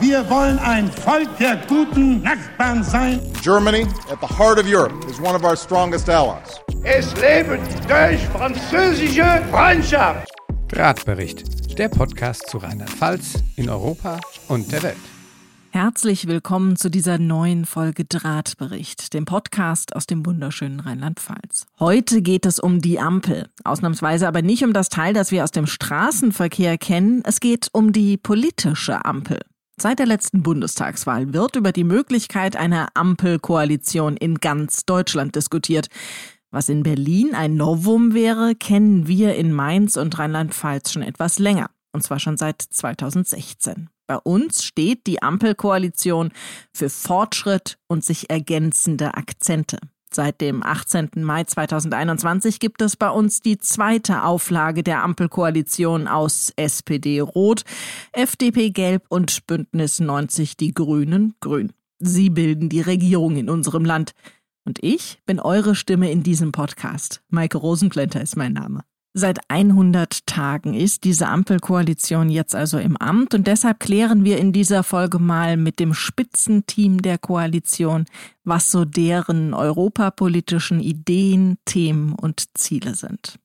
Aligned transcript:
Wir 0.00 0.28
wollen 0.30 0.58
ein 0.60 0.90
Volk 0.90 1.28
der 1.38 1.58
guten 1.68 2.22
Nachbarn 2.22 2.82
sein. 2.82 3.20
Germany, 3.42 3.82
at 4.10 4.18
the 4.22 4.26
heart 4.26 4.58
of 4.58 4.64
Europe, 4.66 4.94
is 5.10 5.20
one 5.20 5.34
of 5.34 5.44
our 5.44 5.54
strongest 5.54 6.08
allies. 6.08 6.58
Es 6.84 7.14
lebe 7.16 7.58
durch 7.86 8.20
französische 8.28 9.42
Freundschaft. 9.50 10.26
Drahtbericht, 10.68 11.78
der 11.78 11.90
Podcast 11.90 12.48
zu 12.48 12.56
Rheinland-Pfalz 12.56 13.42
in 13.56 13.68
Europa 13.68 14.18
und 14.48 14.72
der 14.72 14.82
Welt. 14.84 14.96
Herzlich 15.72 16.26
willkommen 16.26 16.76
zu 16.76 16.88
dieser 16.88 17.18
neuen 17.18 17.66
Folge 17.66 18.06
Drahtbericht, 18.06 19.12
dem 19.12 19.26
Podcast 19.26 19.94
aus 19.94 20.06
dem 20.06 20.24
wunderschönen 20.24 20.80
Rheinland-Pfalz. 20.80 21.66
Heute 21.78 22.22
geht 22.22 22.46
es 22.46 22.58
um 22.58 22.80
die 22.80 22.98
Ampel. 22.98 23.50
Ausnahmsweise 23.64 24.26
aber 24.26 24.40
nicht 24.40 24.64
um 24.64 24.72
das 24.72 24.88
Teil, 24.88 25.12
das 25.12 25.30
wir 25.30 25.44
aus 25.44 25.50
dem 25.50 25.66
Straßenverkehr 25.66 26.78
kennen. 26.78 27.22
Es 27.26 27.38
geht 27.38 27.68
um 27.72 27.92
die 27.92 28.16
politische 28.16 29.04
Ampel. 29.04 29.40
Seit 29.80 29.98
der 29.98 30.04
letzten 30.04 30.42
Bundestagswahl 30.42 31.32
wird 31.32 31.56
über 31.56 31.72
die 31.72 31.84
Möglichkeit 31.84 32.54
einer 32.54 32.88
Ampelkoalition 32.92 34.18
in 34.18 34.34
ganz 34.34 34.84
Deutschland 34.84 35.36
diskutiert. 35.36 35.88
Was 36.50 36.68
in 36.68 36.82
Berlin 36.82 37.34
ein 37.34 37.54
Novum 37.54 38.12
wäre, 38.12 38.54
kennen 38.54 39.06
wir 39.06 39.36
in 39.36 39.54
Mainz 39.54 39.96
und 39.96 40.18
Rheinland-Pfalz 40.18 40.92
schon 40.92 41.00
etwas 41.00 41.38
länger. 41.38 41.70
Und 41.92 42.02
zwar 42.02 42.18
schon 42.18 42.36
seit 42.36 42.60
2016. 42.60 43.88
Bei 44.06 44.18
uns 44.18 44.64
steht 44.64 45.06
die 45.06 45.22
Ampelkoalition 45.22 46.30
für 46.74 46.90
Fortschritt 46.90 47.78
und 47.88 48.04
sich 48.04 48.28
ergänzende 48.28 49.14
Akzente. 49.14 49.78
Seit 50.12 50.40
dem 50.40 50.64
18. 50.64 51.10
Mai 51.22 51.44
2021 51.44 52.58
gibt 52.58 52.82
es 52.82 52.96
bei 52.96 53.08
uns 53.10 53.42
die 53.42 53.58
zweite 53.58 54.24
Auflage 54.24 54.82
der 54.82 55.04
Ampelkoalition 55.04 56.08
aus 56.08 56.52
SPD 56.56 57.20
Rot, 57.20 57.62
FDP 58.10 58.70
Gelb 58.70 59.04
und 59.08 59.46
Bündnis 59.46 60.00
90 60.00 60.56
Die 60.56 60.74
Grünen 60.74 61.34
Grün. 61.40 61.72
Sie 62.00 62.28
bilden 62.28 62.68
die 62.68 62.80
Regierung 62.80 63.36
in 63.36 63.48
unserem 63.48 63.84
Land. 63.84 64.12
Und 64.64 64.82
ich 64.82 65.20
bin 65.26 65.38
eure 65.38 65.76
Stimme 65.76 66.10
in 66.10 66.24
diesem 66.24 66.50
Podcast. 66.50 67.22
Maike 67.28 67.58
Rosenplanter 67.58 68.20
ist 68.20 68.36
mein 68.36 68.52
Name. 68.52 68.82
Seit 69.12 69.40
100 69.48 70.24
Tagen 70.26 70.74
ist 70.74 71.02
diese 71.02 71.26
Ampelkoalition 71.26 72.30
jetzt 72.30 72.54
also 72.54 72.78
im 72.78 72.96
Amt 72.96 73.34
und 73.34 73.48
deshalb 73.48 73.80
klären 73.80 74.24
wir 74.24 74.38
in 74.38 74.52
dieser 74.52 74.84
Folge 74.84 75.18
mal 75.18 75.56
mit 75.56 75.80
dem 75.80 75.94
Spitzenteam 75.94 77.02
der 77.02 77.18
Koalition, 77.18 78.04
was 78.44 78.70
so 78.70 78.84
deren 78.84 79.52
europapolitischen 79.52 80.78
Ideen, 80.78 81.58
Themen 81.64 82.14
und 82.14 82.56
Ziele 82.56 82.94
sind. 82.94 83.40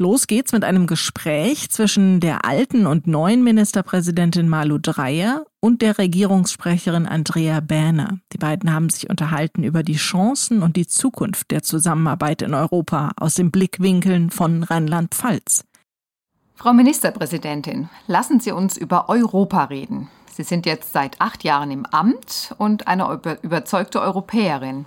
Los 0.00 0.28
geht's 0.28 0.52
mit 0.52 0.62
einem 0.62 0.86
Gespräch 0.86 1.70
zwischen 1.70 2.20
der 2.20 2.44
alten 2.44 2.86
und 2.86 3.08
neuen 3.08 3.42
Ministerpräsidentin 3.42 4.48
Malu 4.48 4.78
Dreyer 4.78 5.44
und 5.58 5.82
der 5.82 5.98
Regierungssprecherin 5.98 7.06
Andrea 7.06 7.58
Bähner. 7.58 8.20
Die 8.32 8.38
beiden 8.38 8.72
haben 8.72 8.90
sich 8.90 9.10
unterhalten 9.10 9.64
über 9.64 9.82
die 9.82 9.96
Chancen 9.96 10.62
und 10.62 10.76
die 10.76 10.86
Zukunft 10.86 11.50
der 11.50 11.64
Zusammenarbeit 11.64 12.42
in 12.42 12.54
Europa 12.54 13.10
aus 13.16 13.34
den 13.34 13.50
Blickwinkeln 13.50 14.30
von 14.30 14.62
Rheinland-Pfalz. 14.62 15.64
Frau 16.54 16.72
Ministerpräsidentin, 16.72 17.88
lassen 18.06 18.38
Sie 18.38 18.52
uns 18.52 18.76
über 18.76 19.08
Europa 19.08 19.64
reden. 19.64 20.08
Sie 20.32 20.44
sind 20.44 20.66
jetzt 20.66 20.92
seit 20.92 21.20
acht 21.20 21.42
Jahren 21.42 21.72
im 21.72 21.84
Amt 21.86 22.54
und 22.58 22.86
eine 22.86 23.20
überzeugte 23.42 24.00
Europäerin. 24.00 24.86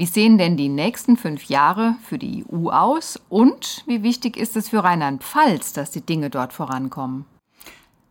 Wie 0.00 0.06
sehen 0.06 0.38
denn 0.38 0.56
die 0.56 0.70
nächsten 0.70 1.18
fünf 1.18 1.44
Jahre 1.50 1.94
für 2.02 2.16
die 2.16 2.42
EU 2.50 2.70
aus 2.70 3.20
und 3.28 3.84
wie 3.86 4.02
wichtig 4.02 4.38
ist 4.38 4.56
es 4.56 4.70
für 4.70 4.82
Rheinland-Pfalz, 4.82 5.74
dass 5.74 5.90
die 5.90 6.00
Dinge 6.00 6.30
dort 6.30 6.54
vorankommen? 6.54 7.26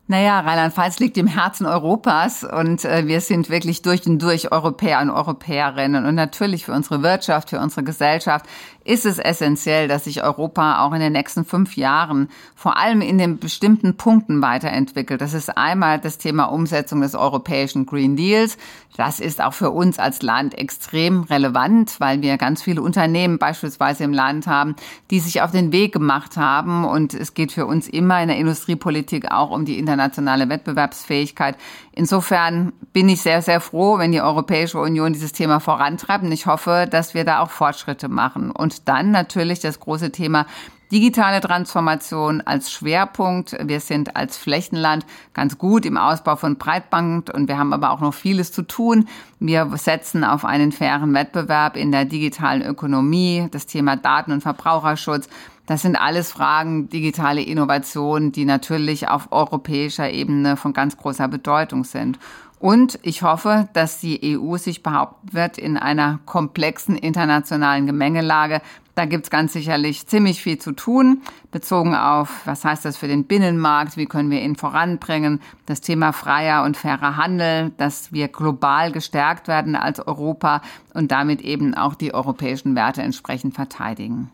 Naja, 0.06 0.40
Rheinland-Pfalz 0.40 1.00
liegt 1.00 1.18
im 1.18 1.26
Herzen 1.26 1.66
Europas 1.66 2.44
und 2.44 2.86
äh, 2.86 3.08
wir 3.08 3.22
sind 3.22 3.50
wirklich 3.50 3.82
durch 3.82 4.06
und 4.06 4.22
durch 4.22 4.52
Europäer 4.52 5.02
und 5.02 5.10
Europäerinnen. 5.10 6.06
Und 6.06 6.14
natürlich 6.14 6.66
für 6.66 6.74
unsere 6.74 7.02
Wirtschaft, 7.02 7.50
für 7.50 7.60
unsere 7.60 7.84
Gesellschaft 7.84 8.46
ist 8.90 9.06
es 9.06 9.20
essentiell, 9.20 9.88
dass 9.88 10.06
sich 10.06 10.24
Europa 10.24 10.84
auch 10.84 10.94
in 10.94 11.00
den 11.00 11.14
nächsten 11.14 11.46
fünf 11.46 11.76
Jahren 11.76 12.28
vor 12.56 12.76
allem 12.78 13.02
in 13.02 13.20
den 13.20 13.38
bestimmten 13.38 13.96
Punkten 13.98 14.42
weiterentwickelt. 14.42 15.22
Das 15.22 15.36
ist 15.36 15.56
einmal 15.56 16.00
das 16.00 16.18
Thema 16.18 16.46
Umsetzung 16.46 17.02
des 17.02 17.14
europäischen 17.14 17.86
Green 17.86 18.16
Deals. 18.16 18.58
Das 18.98 19.20
ist 19.20 19.42
auch 19.42 19.54
für 19.54 19.70
uns 19.70 20.00
als 20.00 20.24
Land 20.24 20.58
extrem 20.58 21.22
relevant, 21.24 22.00
weil 22.00 22.22
wir 22.22 22.38
ganz 22.38 22.64
viele 22.64 22.82
Unternehmen 22.82 23.38
beispielsweise 23.38 24.04
im 24.04 24.12
Land 24.12 24.48
haben, 24.48 24.76
die 25.12 25.20
sich 25.20 25.42
auf 25.42 25.52
den 25.52 25.72
Weg 25.72 25.94
gemacht 25.94 26.36
haben. 26.36 26.84
Und 26.84 27.14
es 27.14 27.34
geht 27.36 27.52
für 27.52 27.66
uns 27.68 27.88
immer 27.88 28.22
in 28.22 28.28
der 28.28 28.38
Industriepolitik 28.38 29.32
auch 29.32 29.52
um 29.52 29.66
die 29.66 29.78
internationale 29.78 30.50
Wettbewerbsfähigkeit. 30.50 31.56
Insofern 31.94 32.74
bin 32.92 33.08
ich 33.08 33.22
sehr, 33.22 33.42
sehr 33.42 33.62
froh, 33.62 34.00
wenn 34.00 34.12
die 34.12 34.22
Europäische 34.22 34.80
Union 34.80 35.14
dieses 35.14 35.32
Thema 35.32 35.60
vorantreibt. 35.60 36.24
Und 36.24 36.32
ich 36.32 36.46
hoffe, 36.46 36.88
dass 36.90 37.14
wir 37.14 37.24
da 37.24 37.40
auch 37.40 37.52
Fortschritte 37.52 38.10
machen. 38.10 38.52
Und 38.52 38.79
dann 38.84 39.12
natürlich 39.12 39.60
das 39.60 39.80
große 39.80 40.12
Thema 40.12 40.46
Digitale 40.92 41.40
Transformation 41.40 42.42
als 42.42 42.72
Schwerpunkt. 42.72 43.56
Wir 43.64 43.80
sind 43.80 44.16
als 44.16 44.38
Flächenland 44.38 45.06
ganz 45.36 45.60
gut 45.60 45.86
im 45.86 45.98
Ausbau 45.98 46.36
von 46.36 46.58
Breitband 46.58 47.30
und 47.30 47.48
wir 47.48 47.60
haben 47.60 47.74
aber 47.74 47.92
auch 47.92 48.00
noch 48.02 48.14
vieles 48.16 48.52
zu 48.52 48.64
tun. 48.64 49.08
Wir 49.40 49.70
setzen 49.76 50.24
auf 50.24 50.46
einen 50.46 50.72
fairen 50.72 51.14
Wettbewerb 51.14 51.78
in 51.78 51.92
der 51.92 52.06
digitalen 52.06 52.64
Ökonomie, 52.64 53.48
das 53.52 53.68
Thema 53.68 53.98
Daten- 53.98 54.32
und 54.32 54.42
Verbraucherschutz. 54.42 55.30
Das 55.70 55.84
sind 55.84 55.96
alles 55.98 56.32
Fragen 56.32 56.90
digitale 56.90 57.44
Innovation, 57.44 58.32
die 58.32 58.44
natürlich 58.44 59.08
auf 59.08 59.32
europäischer 59.32 60.10
Ebene 60.10 60.58
von 60.58 60.74
ganz 60.74 60.98
großer 60.98 61.28
Bedeutung 61.28 61.84
sind. 61.84 62.18
Und 62.58 62.98
ich 63.04 63.22
hoffe, 63.22 63.70
dass 63.74 64.00
die 64.00 64.36
EU 64.36 64.58
sich 64.58 64.82
behaupten 64.82 65.32
wird 65.32 65.60
in 65.60 65.78
einer 65.78 66.22
komplexen 66.26 66.96
internationalen 66.96 67.86
Gemengelage. 67.86 68.64
Da 68.96 69.06
gibt's 69.06 69.30
ganz 69.30 69.54
sicherlich 69.54 70.08
ziemlich 70.08 70.42
viel 70.42 70.58
zu 70.58 70.72
tun, 70.72 71.22
bezogen 71.52 71.94
auf, 71.94 72.42
was 72.46 72.66
heißt 72.66 72.84
das 72.84 72.98
für 72.98 73.08
den 73.08 73.26
Binnenmarkt, 73.26 73.96
wie 73.96 74.08
können 74.08 74.32
wir 74.32 74.42
ihn 74.42 74.56
voranbringen, 74.56 75.40
das 75.68 75.82
Thema 75.82 76.14
freier 76.14 76.64
und 76.64 76.78
fairer 76.78 77.16
Handel, 77.16 77.74
dass 77.78 78.12
wir 78.12 78.28
global 78.28 78.92
gestärkt 78.92 79.48
werden 79.48 79.76
als 79.76 80.00
Europa 80.00 80.64
und 80.96 81.12
damit 81.12 81.42
eben 81.42 81.76
auch 81.76 81.94
die 81.94 82.16
europäischen 82.16 82.74
Werte 82.74 83.04
entsprechend 83.04 83.54
verteidigen. 83.54 84.32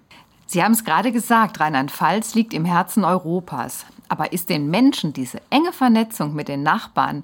Sie 0.47 0.63
haben 0.63 0.73
es 0.73 0.83
gerade 0.83 1.11
gesagt, 1.11 1.59
Rheinland-Pfalz 1.59 2.35
liegt 2.35 2.53
im 2.53 2.65
Herzen 2.65 3.03
Europas. 3.03 3.85
Aber 4.07 4.33
ist 4.33 4.49
den 4.49 4.69
Menschen 4.69 5.13
diese 5.13 5.41
enge 5.49 5.73
Vernetzung 5.73 6.35
mit 6.35 6.47
den 6.47 6.63
Nachbarn 6.63 7.23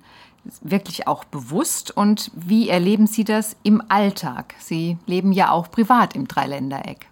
wirklich 0.62 1.08
auch 1.08 1.24
bewusst 1.24 1.96
und 1.96 2.32
wie 2.34 2.70
erleben 2.70 3.06
Sie 3.06 3.24
das 3.24 3.56
im 3.62 3.84
Alltag? 3.90 4.56
Sie 4.58 4.98
leben 5.06 5.32
ja 5.32 5.52
auch 5.52 5.70
privat 5.70 6.16
im 6.16 6.28
Dreiländereck. 6.28 7.11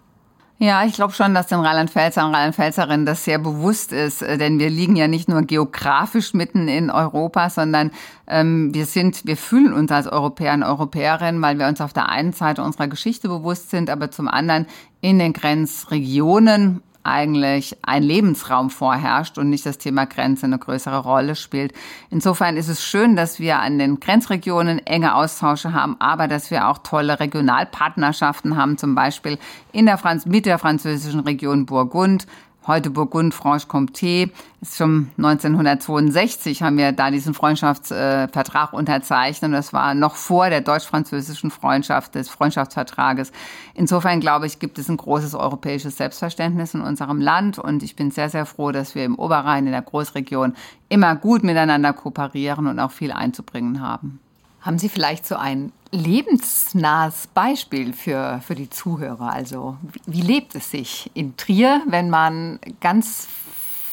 Ja, 0.62 0.84
ich 0.84 0.92
glaube 0.92 1.14
schon, 1.14 1.32
dass 1.32 1.46
den 1.46 1.60
Rheinland-Pfälzer 1.60 2.26
und 2.26 2.34
Rheinland-Pfälzerinnen 2.34 3.06
das 3.06 3.24
sehr 3.24 3.38
bewusst 3.38 3.94
ist, 3.94 4.20
äh, 4.20 4.36
denn 4.36 4.58
wir 4.58 4.68
liegen 4.68 4.94
ja 4.94 5.08
nicht 5.08 5.26
nur 5.26 5.40
geografisch 5.40 6.34
mitten 6.34 6.68
in 6.68 6.90
Europa, 6.90 7.48
sondern 7.48 7.92
ähm, 8.26 8.74
wir 8.74 8.84
sind, 8.84 9.24
wir 9.24 9.38
fühlen 9.38 9.72
uns 9.72 9.90
als 9.90 10.06
Europäer 10.06 10.52
und 10.52 10.62
Europäerinnen, 10.62 11.40
weil 11.40 11.58
wir 11.58 11.66
uns 11.66 11.80
auf 11.80 11.94
der 11.94 12.10
einen 12.10 12.34
Seite 12.34 12.62
unserer 12.62 12.88
Geschichte 12.88 13.26
bewusst 13.26 13.70
sind, 13.70 13.88
aber 13.88 14.10
zum 14.10 14.28
anderen 14.28 14.66
in 15.00 15.18
den 15.18 15.32
Grenzregionen 15.32 16.82
eigentlich 17.02 17.76
ein 17.82 18.02
Lebensraum 18.02 18.70
vorherrscht 18.70 19.38
und 19.38 19.50
nicht 19.50 19.64
das 19.66 19.78
Thema 19.78 20.06
Grenze 20.06 20.46
eine 20.46 20.58
größere 20.58 20.98
Rolle 20.98 21.34
spielt. 21.34 21.72
Insofern 22.10 22.56
ist 22.56 22.68
es 22.68 22.84
schön, 22.84 23.16
dass 23.16 23.40
wir 23.40 23.58
an 23.58 23.78
den 23.78 24.00
Grenzregionen 24.00 24.78
enge 24.86 25.14
Austausche 25.14 25.72
haben, 25.72 25.96
aber 25.98 26.28
dass 26.28 26.50
wir 26.50 26.68
auch 26.68 26.78
tolle 26.78 27.20
Regionalpartnerschaften 27.20 28.56
haben, 28.56 28.78
zum 28.78 28.94
Beispiel 28.94 29.38
in 29.72 29.86
der 29.86 29.98
Franz 29.98 30.26
mit 30.26 30.46
der 30.46 30.58
französischen 30.58 31.20
Region 31.20 31.66
Burgund, 31.66 32.26
heute 32.70 32.90
Burgund-Franche-Comté. 32.90 34.30
Schon 34.62 35.10
1962 35.18 36.62
haben 36.62 36.78
wir 36.78 36.92
da 36.92 37.10
diesen 37.10 37.34
Freundschaftsvertrag 37.34 38.72
unterzeichnet. 38.72 39.52
Das 39.52 39.72
war 39.72 39.94
noch 39.94 40.14
vor 40.14 40.48
der 40.48 40.60
deutsch-französischen 40.60 41.50
Freundschaft, 41.50 42.14
des 42.14 42.28
Freundschaftsvertrages. 42.30 43.32
Insofern 43.74 44.20
glaube 44.20 44.46
ich, 44.46 44.58
gibt 44.58 44.78
es 44.78 44.88
ein 44.88 44.96
großes 44.96 45.34
europäisches 45.34 45.96
Selbstverständnis 45.96 46.74
in 46.74 46.80
unserem 46.80 47.20
Land. 47.20 47.58
Und 47.58 47.82
ich 47.82 47.96
bin 47.96 48.10
sehr, 48.10 48.30
sehr 48.30 48.46
froh, 48.46 48.70
dass 48.70 48.94
wir 48.94 49.04
im 49.04 49.18
Oberrhein, 49.18 49.66
in 49.66 49.72
der 49.72 49.82
Großregion, 49.82 50.54
immer 50.88 51.16
gut 51.16 51.42
miteinander 51.42 51.92
kooperieren 51.92 52.68
und 52.68 52.78
auch 52.78 52.92
viel 52.92 53.12
einzubringen 53.12 53.80
haben. 53.80 54.20
Haben 54.60 54.78
Sie 54.78 54.88
vielleicht 54.88 55.26
so 55.26 55.36
ein 55.36 55.72
lebensnahes 55.90 57.26
Beispiel 57.28 57.92
für, 57.92 58.40
für 58.46 58.54
die 58.54 58.68
Zuhörer? 58.68 59.32
Also, 59.32 59.76
wie, 59.82 60.00
wie 60.06 60.20
lebt 60.20 60.54
es 60.54 60.70
sich 60.70 61.10
in 61.14 61.36
Trier, 61.36 61.82
wenn 61.86 62.10
man 62.10 62.58
ganz 62.80 63.26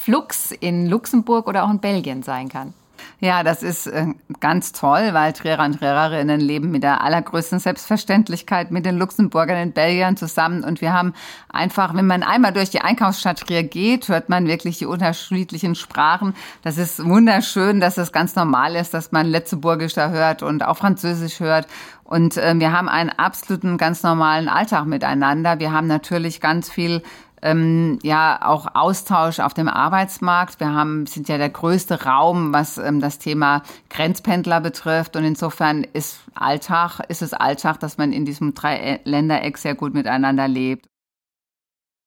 flux 0.02 0.52
in 0.52 0.86
Luxemburg 0.86 1.46
oder 1.46 1.64
auch 1.64 1.70
in 1.70 1.78
Belgien 1.78 2.22
sein 2.22 2.48
kann? 2.48 2.74
Ja, 3.20 3.42
das 3.42 3.62
ist 3.62 3.86
äh, 3.86 4.06
ganz 4.40 4.72
toll, 4.72 5.10
weil 5.12 5.32
Trierer 5.32 5.64
und 5.64 5.78
Triererinnen 5.78 6.40
leben 6.40 6.70
mit 6.70 6.82
der 6.82 7.02
allergrößten 7.02 7.58
Selbstverständlichkeit 7.58 8.70
mit 8.70 8.86
den 8.86 8.98
Luxemburgern 8.98 9.62
und 9.62 9.74
Belgiern 9.74 10.16
zusammen. 10.16 10.64
Und 10.64 10.80
wir 10.80 10.92
haben 10.92 11.14
einfach, 11.48 11.94
wenn 11.94 12.06
man 12.06 12.22
einmal 12.22 12.52
durch 12.52 12.70
die 12.70 12.80
Einkaufsstadt 12.80 13.40
Trier 13.40 13.64
geht, 13.64 14.08
hört 14.08 14.28
man 14.28 14.46
wirklich 14.46 14.78
die 14.78 14.86
unterschiedlichen 14.86 15.74
Sprachen. 15.74 16.34
Das 16.62 16.78
ist 16.78 17.04
wunderschön, 17.04 17.80
dass 17.80 17.98
es 17.98 18.12
ganz 18.12 18.34
normal 18.34 18.76
ist, 18.76 18.94
dass 18.94 19.12
man 19.12 19.26
Letzeburgisch 19.26 19.94
da 19.94 20.10
hört 20.10 20.42
und 20.42 20.64
auch 20.64 20.76
Französisch 20.76 21.40
hört. 21.40 21.66
Und 22.04 22.38
äh, 22.38 22.54
wir 22.58 22.72
haben 22.72 22.88
einen 22.88 23.10
absoluten, 23.10 23.76
ganz 23.76 24.02
normalen 24.02 24.48
Alltag 24.48 24.86
miteinander. 24.86 25.58
Wir 25.58 25.72
haben 25.72 25.86
natürlich 25.86 26.40
ganz 26.40 26.70
viel 26.70 27.02
ähm, 27.42 27.98
ja 28.02 28.40
auch 28.42 28.74
Austausch 28.74 29.40
auf 29.40 29.54
dem 29.54 29.68
Arbeitsmarkt. 29.68 30.60
Wir 30.60 30.72
haben, 30.72 31.06
sind 31.06 31.28
ja 31.28 31.38
der 31.38 31.50
größte 31.50 32.04
Raum, 32.04 32.52
was 32.52 32.78
ähm, 32.78 33.00
das 33.00 33.18
Thema 33.18 33.62
Grenzpendler 33.90 34.60
betrifft. 34.60 35.16
Und 35.16 35.24
insofern 35.24 35.84
ist 35.84 36.20
Alltag, 36.34 37.00
ist 37.08 37.22
es 37.22 37.34
Alltag, 37.34 37.80
dass 37.80 37.98
man 37.98 38.12
in 38.12 38.24
diesem 38.24 38.54
Drei-Ländereck 38.54 39.58
sehr 39.58 39.74
gut 39.74 39.94
miteinander 39.94 40.48
lebt. 40.48 40.87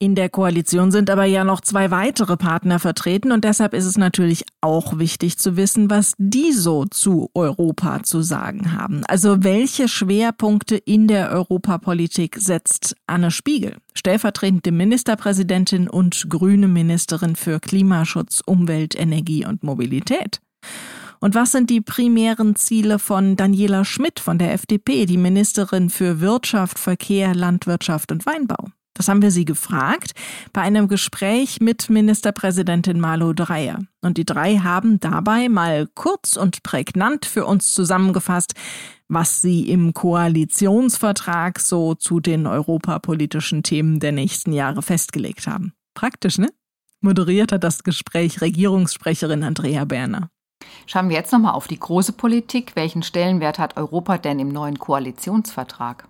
In 0.01 0.15
der 0.15 0.29
Koalition 0.29 0.89
sind 0.89 1.11
aber 1.11 1.25
ja 1.25 1.43
noch 1.43 1.61
zwei 1.61 1.91
weitere 1.91 2.35
Partner 2.35 2.79
vertreten 2.79 3.31
und 3.31 3.43
deshalb 3.43 3.75
ist 3.75 3.85
es 3.85 3.99
natürlich 3.99 4.45
auch 4.59 4.97
wichtig 4.97 5.37
zu 5.37 5.57
wissen, 5.57 5.91
was 5.91 6.15
die 6.17 6.53
so 6.53 6.85
zu 6.85 7.29
Europa 7.35 8.01
zu 8.01 8.23
sagen 8.23 8.73
haben. 8.75 9.03
Also 9.05 9.43
welche 9.43 9.87
Schwerpunkte 9.87 10.75
in 10.75 11.07
der 11.07 11.29
Europapolitik 11.29 12.37
setzt 12.39 12.95
Anne 13.05 13.29
Spiegel, 13.29 13.77
stellvertretende 13.93 14.71
Ministerpräsidentin 14.71 15.87
und 15.87 16.27
grüne 16.31 16.67
Ministerin 16.67 17.35
für 17.35 17.59
Klimaschutz, 17.59 18.41
Umwelt, 18.43 18.99
Energie 18.99 19.45
und 19.45 19.61
Mobilität? 19.61 20.41
Und 21.19 21.35
was 21.35 21.51
sind 21.51 21.69
die 21.69 21.81
primären 21.81 22.55
Ziele 22.55 22.97
von 22.97 23.35
Daniela 23.35 23.85
Schmidt 23.85 24.19
von 24.19 24.39
der 24.39 24.53
FDP, 24.53 25.05
die 25.05 25.17
Ministerin 25.17 25.91
für 25.91 26.21
Wirtschaft, 26.21 26.79
Verkehr, 26.79 27.35
Landwirtschaft 27.35 28.11
und 28.11 28.25
Weinbau? 28.25 28.69
Das 29.01 29.07
haben 29.07 29.23
wir 29.23 29.31
sie 29.31 29.45
gefragt 29.45 30.11
bei 30.53 30.61
einem 30.61 30.87
Gespräch 30.87 31.59
mit 31.59 31.89
Ministerpräsidentin 31.89 32.99
Malu 32.99 33.33
Dreyer. 33.33 33.79
Und 34.01 34.19
die 34.19 34.25
drei 34.25 34.57
haben 34.57 34.99
dabei 34.99 35.49
mal 35.49 35.87
kurz 35.95 36.37
und 36.37 36.61
prägnant 36.61 37.25
für 37.25 37.47
uns 37.47 37.73
zusammengefasst, 37.73 38.53
was 39.07 39.41
sie 39.41 39.71
im 39.71 39.95
Koalitionsvertrag 39.95 41.59
so 41.59 41.95
zu 41.95 42.19
den 42.19 42.45
europapolitischen 42.45 43.63
Themen 43.63 43.99
der 43.99 44.11
nächsten 44.11 44.53
Jahre 44.53 44.83
festgelegt 44.83 45.47
haben. 45.47 45.73
Praktisch, 45.95 46.37
ne? 46.37 46.49
Moderiert 46.99 47.51
hat 47.53 47.63
das 47.63 47.81
Gespräch 47.81 48.41
Regierungssprecherin 48.41 49.43
Andrea 49.43 49.83
Berner. 49.85 50.29
Schauen 50.85 51.09
wir 51.09 51.15
jetzt 51.15 51.31
nochmal 51.31 51.53
auf 51.53 51.67
die 51.67 51.79
große 51.79 52.13
Politik. 52.13 52.73
Welchen 52.75 53.01
Stellenwert 53.01 53.57
hat 53.57 53.77
Europa 53.77 54.19
denn 54.19 54.37
im 54.37 54.49
neuen 54.49 54.77
Koalitionsvertrag? 54.77 56.07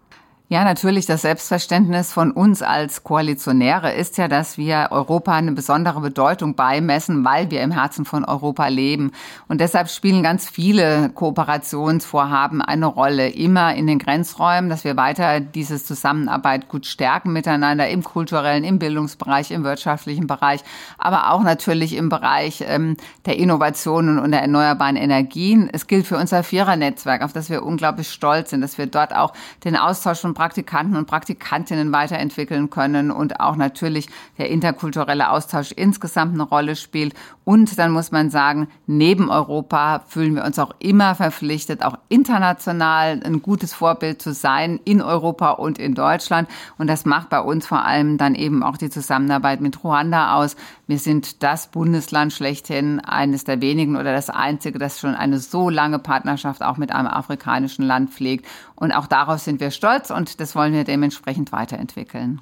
Ja, 0.52 0.66
natürlich. 0.66 1.06
Das 1.06 1.22
Selbstverständnis 1.22 2.12
von 2.12 2.32
uns 2.32 2.62
als 2.62 3.06
Koalitionäre 3.06 3.94
ist 3.94 4.18
ja, 4.18 4.28
dass 4.28 4.58
wir 4.58 4.90
Europa 4.92 5.32
eine 5.32 5.54
besondere 5.54 6.02
Bedeutung 6.02 6.56
beimessen, 6.56 7.24
weil 7.24 7.50
wir 7.52 7.62
im 7.62 7.72
Herzen 7.72 8.04
von 8.04 8.26
Europa 8.26 8.68
leben. 8.68 9.14
Und 9.48 9.62
deshalb 9.62 9.90
spielen 9.90 10.24
ganz 10.24 10.50
viele 10.50 11.10
Kooperationsvorhaben 11.12 12.62
eine 12.62 12.88
Rolle. 12.88 13.30
Immer 13.30 13.76
in 13.76 13.88
den 13.88 13.98
Grenzräumen, 13.98 14.70
dass 14.70 14.84
wir 14.84 14.98
weiter 14.98 15.40
diese 15.40 15.82
Zusammenarbeit 15.82 16.68
gut 16.68 16.86
stärken 16.86 17.32
miteinander 17.32 17.88
im 17.88 18.04
kulturellen, 18.04 18.66
im 18.66 18.78
Bildungsbereich, 18.78 19.52
im 19.52 19.64
wirtschaftlichen 19.64 20.28
Bereich, 20.28 20.66
aber 20.98 21.32
auch 21.32 21.44
natürlich 21.44 21.96
im 21.96 22.10
Bereich 22.10 22.62
ähm, 22.68 22.98
der 23.26 23.38
Innovationen 23.38 24.20
und 24.20 24.32
der 24.32 24.42
erneuerbaren 24.42 24.98
Energien. 24.98 25.70
Es 25.72 25.88
gilt 25.88 26.06
für 26.06 26.18
unser 26.18 26.44
Vierernetzwerk, 26.44 27.22
auf 27.22 27.32
das 27.32 27.50
wir 27.50 27.64
unglaublich 27.64 28.10
stolz 28.10 28.50
sind, 28.50 28.60
dass 28.60 28.78
wir 28.78 28.88
dort 28.88 29.16
auch 29.16 29.32
den 29.64 29.78
Austausch 29.78 30.20
von 30.20 30.41
Praktikanten 30.42 30.96
und 30.96 31.06
Praktikantinnen 31.06 31.92
weiterentwickeln 31.92 32.72
können 32.72 33.12
und 33.12 33.40
auch 33.40 33.56
natürlich 33.56 34.10
der 34.40 34.50
interkulturelle 34.50 35.30
Austausch 35.30 35.72
insgesamt 35.72 36.34
eine 36.34 36.42
Rolle 36.42 36.76
spielt. 36.76 37.14
Und 37.44 37.78
dann 37.78 37.92
muss 37.92 38.12
man 38.12 38.32
sagen, 38.32 38.68
neben 38.88 39.30
Europa 39.30 40.04
fühlen 40.08 40.36
wir 40.36 40.44
uns 40.44 40.58
auch 40.58 40.74
immer 40.80 41.14
verpflichtet, 41.14 41.84
auch 41.84 41.96
international 42.10 43.20
ein 43.24 43.44
gutes 43.44 43.76
Vorbild 43.76 44.20
zu 44.20 44.34
sein 44.34 44.80
in 44.84 45.04
Europa 45.04 45.52
und 45.52 45.78
in 45.78 45.94
Deutschland. 45.94 46.50
Und 46.80 46.88
das 46.88 47.06
macht 47.06 47.30
bei 47.30 47.40
uns 47.40 47.68
vor 47.68 47.86
allem 47.86 48.18
dann 48.18 48.34
eben 48.34 48.64
auch 48.64 48.78
die 48.78 48.90
Zusammenarbeit 48.90 49.62
mit 49.62 49.84
Ruanda 49.84 50.38
aus. 50.38 50.56
Wir 50.88 50.98
sind 50.98 51.44
das 51.44 51.68
Bundesland 51.68 52.34
schlechthin, 52.34 53.00
eines 53.00 53.44
der 53.44 53.62
wenigen 53.62 53.96
oder 53.96 54.12
das 54.12 54.32
einzige, 54.32 54.80
das 54.80 55.00
schon 55.00 55.14
eine 55.14 55.38
so 55.38 55.70
lange 55.70 56.00
Partnerschaft 56.00 56.64
auch 56.64 56.78
mit 56.78 56.92
einem 56.92 57.08
afrikanischen 57.08 57.86
Land 57.86 58.10
pflegt. 58.10 58.48
Und 58.82 58.94
auch 58.94 59.06
darauf 59.06 59.40
sind 59.40 59.60
wir 59.60 59.70
stolz 59.70 60.10
und 60.10 60.40
das 60.40 60.56
wollen 60.56 60.74
wir 60.74 60.84
dementsprechend 60.84 61.52
weiterentwickeln. 61.52 62.42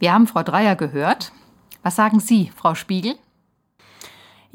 Wir 0.00 0.12
haben 0.12 0.26
Frau 0.26 0.42
Dreier 0.42 0.76
gehört. 0.76 1.32
Was 1.82 1.96
sagen 1.96 2.20
Sie, 2.20 2.52
Frau 2.54 2.74
Spiegel? 2.74 3.14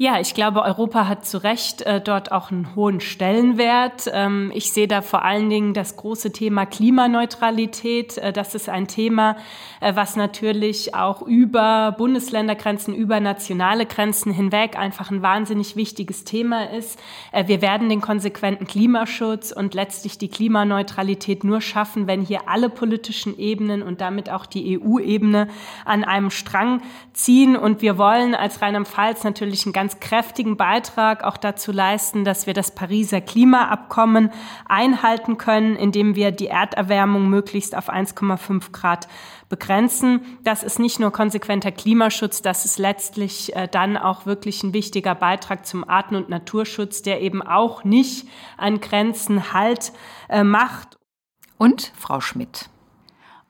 Ja, 0.00 0.20
ich 0.20 0.32
glaube, 0.32 0.62
Europa 0.62 1.08
hat 1.08 1.26
zu 1.26 1.42
Recht 1.42 1.82
äh, 1.82 2.00
dort 2.00 2.30
auch 2.30 2.52
einen 2.52 2.76
hohen 2.76 3.00
Stellenwert. 3.00 4.08
Ähm, 4.12 4.52
ich 4.54 4.70
sehe 4.70 4.86
da 4.86 5.02
vor 5.02 5.24
allen 5.24 5.50
Dingen 5.50 5.74
das 5.74 5.96
große 5.96 6.30
Thema 6.30 6.66
Klimaneutralität. 6.66 8.16
Äh, 8.16 8.32
das 8.32 8.54
ist 8.54 8.68
ein 8.68 8.86
Thema, 8.86 9.36
äh, 9.80 9.96
was 9.96 10.14
natürlich 10.14 10.94
auch 10.94 11.20
über 11.22 11.96
Bundesländergrenzen, 11.98 12.94
über 12.94 13.18
nationale 13.18 13.86
Grenzen 13.86 14.32
hinweg 14.32 14.78
einfach 14.78 15.10
ein 15.10 15.20
wahnsinnig 15.20 15.74
wichtiges 15.74 16.22
Thema 16.22 16.70
ist. 16.70 16.96
Äh, 17.32 17.48
wir 17.48 17.60
werden 17.60 17.88
den 17.88 18.00
konsequenten 18.00 18.68
Klimaschutz 18.68 19.50
und 19.50 19.74
letztlich 19.74 20.16
die 20.16 20.28
Klimaneutralität 20.28 21.42
nur 21.42 21.60
schaffen, 21.60 22.06
wenn 22.06 22.22
hier 22.22 22.48
alle 22.48 22.68
politischen 22.68 23.36
Ebenen 23.36 23.82
und 23.82 24.00
damit 24.00 24.30
auch 24.30 24.46
die 24.46 24.78
EU-Ebene 24.80 25.48
an 25.84 26.04
einem 26.04 26.30
Strang 26.30 26.82
ziehen. 27.14 27.56
Und 27.56 27.82
wir 27.82 27.98
wollen 27.98 28.36
als 28.36 28.62
Rheinland-Pfalz 28.62 29.24
natürlich 29.24 29.66
ein 29.66 29.72
ganz 29.72 29.87
ganz 29.88 30.00
kräftigen 30.00 30.58
Beitrag 30.58 31.24
auch 31.24 31.38
dazu 31.38 31.72
leisten, 31.72 32.22
dass 32.22 32.46
wir 32.46 32.52
das 32.52 32.74
Pariser 32.74 33.22
Klimaabkommen 33.22 34.30
einhalten 34.68 35.38
können, 35.38 35.76
indem 35.76 36.14
wir 36.14 36.30
die 36.30 36.48
Erderwärmung 36.48 37.30
möglichst 37.30 37.74
auf 37.74 37.88
1,5 37.88 38.70
Grad 38.70 39.08
begrenzen. 39.48 40.20
Das 40.44 40.62
ist 40.62 40.78
nicht 40.78 41.00
nur 41.00 41.10
konsequenter 41.10 41.72
Klimaschutz, 41.72 42.42
das 42.42 42.66
ist 42.66 42.78
letztlich 42.78 43.56
äh, 43.56 43.66
dann 43.66 43.96
auch 43.96 44.26
wirklich 44.26 44.62
ein 44.62 44.74
wichtiger 44.74 45.14
Beitrag 45.14 45.64
zum 45.64 45.88
Arten- 45.88 46.16
und 46.16 46.28
Naturschutz, 46.28 47.00
der 47.00 47.22
eben 47.22 47.40
auch 47.40 47.82
nicht 47.82 48.28
an 48.58 48.80
Grenzen 48.80 49.54
Halt 49.54 49.92
äh, 50.28 50.44
macht. 50.44 50.98
Und 51.56 51.92
Frau 51.96 52.20
Schmidt. 52.20 52.68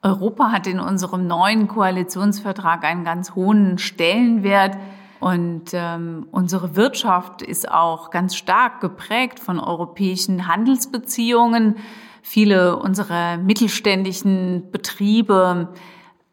Europa 0.02 0.52
hat 0.52 0.68
in 0.68 0.78
unserem 0.78 1.26
neuen 1.26 1.66
Koalitionsvertrag 1.66 2.84
einen 2.84 3.02
ganz 3.02 3.34
hohen 3.34 3.78
Stellenwert. 3.78 4.76
Und 5.20 5.70
ähm, 5.72 6.26
unsere 6.30 6.76
Wirtschaft 6.76 7.42
ist 7.42 7.70
auch 7.70 8.10
ganz 8.10 8.36
stark 8.36 8.80
geprägt 8.80 9.40
von 9.40 9.58
europäischen 9.58 10.46
Handelsbeziehungen. 10.46 11.76
Viele 12.22 12.76
unserer 12.76 13.36
mittelständischen 13.38 14.70
Betriebe 14.70 15.72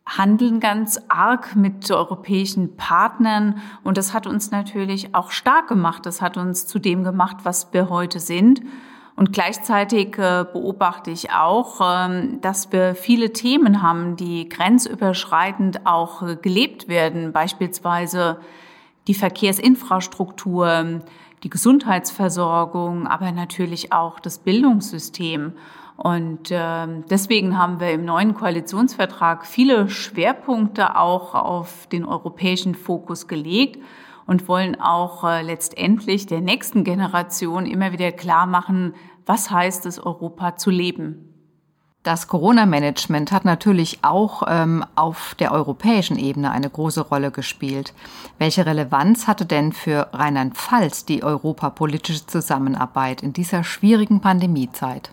handeln 0.06 0.60
ganz 0.60 1.00
arg 1.08 1.56
mit 1.56 1.90
europäischen 1.90 2.76
Partnern 2.78 3.60
und 3.84 3.98
das 3.98 4.14
hat 4.14 4.28
uns 4.28 4.52
natürlich 4.52 5.16
auch 5.16 5.32
stark 5.32 5.68
gemacht. 5.68 6.06
Das 6.06 6.22
hat 6.22 6.38
uns 6.38 6.68
zu 6.68 6.78
dem 6.78 7.04
gemacht, 7.04 7.38
was 7.44 7.74
wir 7.74 7.90
heute 7.90 8.20
sind. 8.20 8.62
Und 9.16 9.32
gleichzeitig 9.32 10.18
äh, 10.18 10.46
beobachte 10.52 11.10
ich 11.10 11.32
auch, 11.32 11.80
ähm, 11.82 12.42
dass 12.42 12.74
wir 12.74 12.96
viele 12.96 13.32
Themen 13.32 13.82
haben, 13.82 14.18
die 14.18 14.50
grenzüberschreitend 14.50 15.86
auch 15.86 16.22
äh, 16.22 16.36
gelebt 16.36 16.90
werden. 16.90 17.32
Beispielsweise 17.32 18.40
die 19.08 19.14
Verkehrsinfrastruktur, 19.14 21.02
die 21.44 21.50
Gesundheitsversorgung, 21.50 23.08
aber 23.08 23.32
natürlich 23.32 23.94
auch 23.94 24.20
das 24.20 24.40
Bildungssystem. 24.40 25.54
Und 25.98 26.52
äh, 26.52 26.88
deswegen 27.10 27.58
haben 27.58 27.80
wir 27.80 27.92
im 27.92 28.04
neuen 28.04 28.34
Koalitionsvertrag 28.34 29.46
viele 29.46 29.88
Schwerpunkte 29.88 30.98
auch 30.98 31.36
auf 31.36 31.88
den 31.88 32.04
europäischen 32.04 32.76
Fokus 32.76 33.28
gelegt 33.28 33.82
und 34.26 34.48
wollen 34.48 34.80
auch 34.80 35.24
äh, 35.24 35.42
letztendlich 35.42 36.26
der 36.26 36.42
nächsten 36.42 36.84
Generation 36.84 37.66
immer 37.66 37.94
wieder 37.94 38.12
klar 38.12 38.46
machen, 38.46 38.94
was 39.26 39.50
heißt 39.50 39.86
es, 39.86 40.00
Europa 40.00 40.58
zu 40.58 40.70
leben. 40.70 41.25
Das 42.06 42.28
Corona-Management 42.28 43.32
hat 43.32 43.46
natürlich 43.46 43.98
auch 44.04 44.44
ähm, 44.48 44.86
auf 44.94 45.36
der 45.40 45.52
europäischen 45.52 46.20
Ebene 46.20 46.52
eine 46.52 46.70
große 46.70 47.02
Rolle 47.02 47.32
gespielt. 47.32 47.96
Welche 48.38 48.68
Relevanz 48.68 49.26
hatte 49.26 49.48
denn 49.48 49.74
für 49.74 50.10
Rheinland-Pfalz 50.14 51.06
die 51.06 51.24
europapolitische 51.24 52.28
Zusammenarbeit 52.28 53.24
in 53.24 53.34
dieser 53.34 53.64
schwierigen 53.64 54.22
Pandemiezeit? 54.22 55.10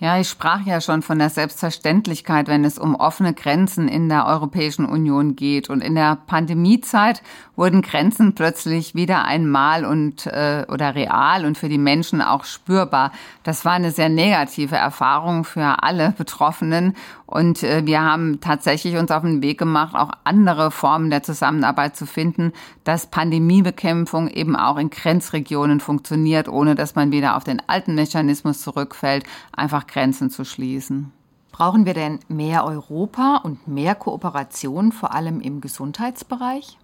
Ja, 0.00 0.20
ich 0.20 0.28
sprach 0.28 0.64
ja 0.64 0.80
schon 0.80 1.02
von 1.02 1.18
der 1.18 1.28
Selbstverständlichkeit, 1.28 2.46
wenn 2.46 2.64
es 2.64 2.78
um 2.78 2.94
offene 2.94 3.34
Grenzen 3.34 3.88
in 3.88 4.08
der 4.08 4.26
Europäischen 4.26 4.84
Union 4.84 5.34
geht. 5.34 5.70
Und 5.70 5.82
in 5.82 5.96
der 5.96 6.16
Pandemiezeit 6.28 7.20
wurden 7.56 7.82
Grenzen 7.82 8.36
plötzlich 8.36 8.94
wieder 8.94 9.24
einmal 9.24 9.84
und 9.84 10.26
äh, 10.26 10.64
oder 10.68 10.94
real 10.94 11.44
und 11.44 11.58
für 11.58 11.68
die 11.68 11.78
Menschen 11.78 12.22
auch 12.22 12.44
spürbar. 12.44 13.10
Das 13.42 13.64
war 13.64 13.72
eine 13.72 13.90
sehr 13.90 14.08
negative 14.08 14.76
Erfahrung 14.76 15.42
für 15.42 15.82
alle 15.82 16.12
Betroffenen. 16.16 16.94
Und 17.28 17.62
äh, 17.62 17.84
wir 17.84 18.00
haben 18.00 18.40
tatsächlich 18.40 18.96
uns 18.96 19.10
auf 19.10 19.20
den 19.20 19.42
Weg 19.42 19.58
gemacht, 19.58 19.94
auch 19.94 20.12
andere 20.24 20.70
Formen 20.70 21.10
der 21.10 21.22
Zusammenarbeit 21.22 21.94
zu 21.94 22.06
finden, 22.06 22.54
dass 22.84 23.08
Pandemiebekämpfung 23.08 24.28
eben 24.28 24.56
auch 24.56 24.78
in 24.78 24.88
Grenzregionen 24.88 25.80
funktioniert, 25.80 26.48
ohne 26.48 26.74
dass 26.74 26.94
man 26.94 27.12
wieder 27.12 27.36
auf 27.36 27.44
den 27.44 27.60
alten 27.66 27.94
Mechanismus 27.94 28.62
zurückfällt, 28.62 29.24
einfach 29.52 29.86
Grenzen 29.86 30.30
zu 30.30 30.46
schließen. 30.46 31.12
Brauchen 31.52 31.84
wir 31.84 31.92
denn 31.92 32.18
mehr 32.28 32.64
Europa 32.64 33.42
und 33.44 33.68
mehr 33.68 33.94
Kooperation, 33.94 34.90
vor 34.90 35.12
allem 35.12 35.42
im 35.42 35.60
Gesundheitsbereich? 35.60 36.78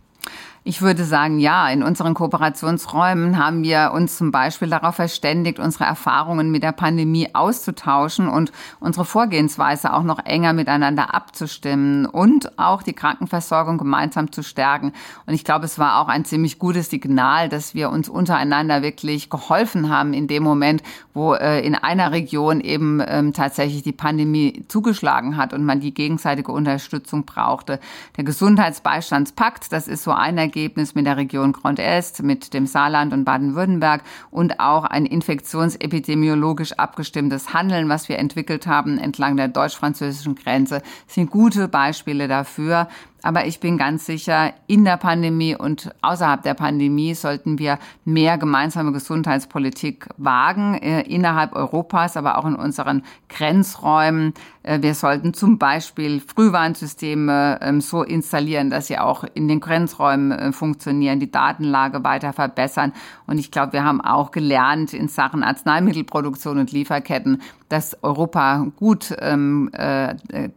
Ich 0.67 0.81
würde 0.81 1.05
sagen, 1.05 1.41
ja. 1.41 1.69
In 1.69 1.83
unseren 1.83 2.15
Kooperationsräumen 2.15 3.37
haben 3.37 3.63
wir 3.63 3.93
uns 3.93 4.17
zum 4.17 4.31
Beispiel 4.31 4.71
darauf 4.71 4.95
verständigt, 4.95 5.59
unsere 5.59 5.85
Erfahrungen 5.85 6.51
mit 6.51 6.63
der 6.63 6.73
Pandemie 6.73 7.29
auszutauschen 7.35 8.29
und 8.29 8.51
unsere 8.81 9.05
Vorgehensweise 9.05 9.93
auch 9.93 10.05
noch 10.05 10.25
enger 10.25 10.55
miteinander 10.55 11.13
abzustimmen 11.13 12.07
und 12.07 12.59
auch 12.59 12.83
die 12.83 12.95
Krankenversorgung 12.95 13.77
gemeinsam 13.77 14.33
zu 14.33 14.43
stärken. 14.43 14.95
Und 15.27 15.35
ich 15.35 15.45
glaube, 15.45 15.67
es 15.67 15.79
war 15.79 16.01
auch 16.01 16.09
ein 16.09 16.25
ziemlich 16.25 16.59
gutes 16.59 16.89
Signal, 16.89 17.51
dass 17.51 17.75
wir 17.75 17.91
uns 17.91 18.09
untereinander 18.09 18.81
wirklich 18.81 19.29
geholfen 19.29 19.91
haben 19.91 20.15
in 20.15 20.29
dem 20.29 20.43
Moment, 20.43 20.83
wo 21.13 21.35
äh, 21.35 21.61
in 21.61 21.75
einer 21.75 22.11
Region 22.11 22.63
eben 22.63 23.03
ähm, 23.07 23.35
tatsächlich 23.35 23.83
die 23.83 23.93
Pandemie 23.93 24.65
zugeschlagen 24.69 25.37
hat 25.37 25.53
und 25.53 25.63
man 25.63 25.81
die 25.81 25.93
gegenseitige 25.93 26.53
Unterstützung 26.53 27.27
brauchte. 27.27 27.81
Der 28.17 28.25
Gesundheitsbeistandspakt, 28.25 29.71
das 29.71 29.89
ist 29.89 30.05
so 30.05 30.13
einer 30.13 30.54
Ergebnis 30.55 30.95
mit 30.95 31.07
der 31.07 31.17
Region 31.17 31.53
Grand 31.53 31.81
Est, 31.81 32.23
mit 32.23 32.55
dem 32.55 32.67
Saarland 32.67 33.13
und 33.13 33.25
Baden-Württemberg 33.25 34.03
und 34.31 34.61
auch 34.61 34.85
ein 34.85 35.05
infektionsepidemiologisch 35.05 36.75
abgestimmtes 36.75 37.53
Handeln, 37.53 37.89
was 37.89 38.09
wir 38.09 38.19
entwickelt 38.19 38.69
haben 38.69 38.99
entlang 38.99 39.37
der 39.37 39.49
deutsch-französischen 39.49 40.37
Grenze, 40.37 40.81
sind 41.09 41.31
gute 41.31 41.67
Beispiele 41.67 42.29
dafür, 42.29 42.89
aber 43.25 43.47
ich 43.47 43.59
bin 43.59 43.79
ganz 43.79 44.05
sicher, 44.05 44.53
in 44.67 44.85
der 44.85 44.99
Pandemie 44.99 45.57
und 45.57 45.91
außerhalb 46.03 46.43
der 46.43 46.53
Pandemie 46.53 47.15
sollten 47.15 47.59
wir 47.59 47.79
mehr 48.05 48.37
gemeinsame 48.37 48.93
Gesundheitspolitik 48.93 50.09
wagen, 50.19 50.75
äh, 50.75 51.01
innerhalb 51.03 51.55
Europas, 51.55 52.19
aber 52.19 52.37
auch 52.37 52.45
in 52.45 52.55
unseren 52.55 53.03
Grenzräumen. 53.31 54.35
Äh, 54.63 54.83
wir 54.83 54.95
sollten 54.95 55.33
zum 55.33 55.57
Beispiel 55.57 56.21
Frühwarnsysteme 56.21 57.61
äh, 57.63 57.81
so 57.81 58.03
installieren, 58.03 58.69
dass 58.69 58.89
sie 58.89 58.99
auch 58.99 59.25
in 59.33 59.49
den 59.49 59.61
Grenzräumen 59.61 60.31
äh, 60.31 60.53
funktionieren, 60.53 61.19
die 61.19 61.31
Datenlage 61.31 62.05
weiter 62.05 62.35
verbessern. 62.35 62.93
Und 63.27 63.39
ich 63.39 63.51
glaube, 63.51 63.73
wir 63.73 63.85
haben 63.85 64.03
auch 64.03 64.33
gelernt 64.33 64.93
in 64.93 65.09
Sachen 65.09 65.43
Arzneimittelproduktion 65.43 66.59
und 66.59 66.73
Lieferketten, 66.73 67.41
dass 67.69 68.03
Europa 68.03 68.67
gut 68.77 69.15
ähm, 69.21 69.71
äh, 69.73 70.15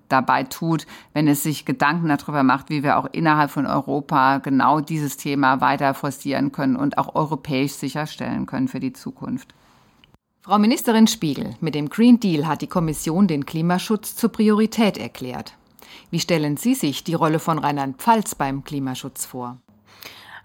dabei 0.10 0.44
tut, 0.44 0.86
wenn 1.14 1.28
es 1.28 1.44
sich 1.44 1.66
Gedanken 1.66 2.10
darüber 2.10 2.44
macht, 2.44 2.70
wie 2.70 2.84
wir 2.84 2.98
auch 2.98 3.08
innerhalb 3.12 3.52
von 3.52 3.66
Europa 3.66 4.40
genau 4.40 4.80
dieses 4.80 5.18
Thema 5.18 5.62
weiter 5.62 5.94
forcieren 5.94 6.52
können 6.52 6.76
und 6.76 6.98
auch 6.98 7.16
europäisch 7.16 7.74
sicherstellen 7.74 8.46
können 8.46 8.68
für 8.68 8.80
die 8.80 8.94
Zukunft. 8.94 9.54
Frau 10.42 10.60
Ministerin 10.60 11.08
Spiegel, 11.08 11.56
mit 11.60 11.76
dem 11.76 11.90
Green 11.90 12.20
Deal 12.20 12.48
hat 12.48 12.62
die 12.62 12.68
Kommission 12.68 13.28
den 13.28 13.46
Klimaschutz 13.46 14.16
zur 14.16 14.32
Priorität 14.32 14.98
erklärt. 14.98 15.54
Wie 16.10 16.22
stellen 16.22 16.56
Sie 16.56 16.74
sich 16.74 17.04
die 17.04 17.16
Rolle 17.16 17.40
von 17.40 17.60
Rheinland-Pfalz 17.60 18.36
beim 18.36 18.64
Klimaschutz 18.64 19.26
vor? 19.26 19.58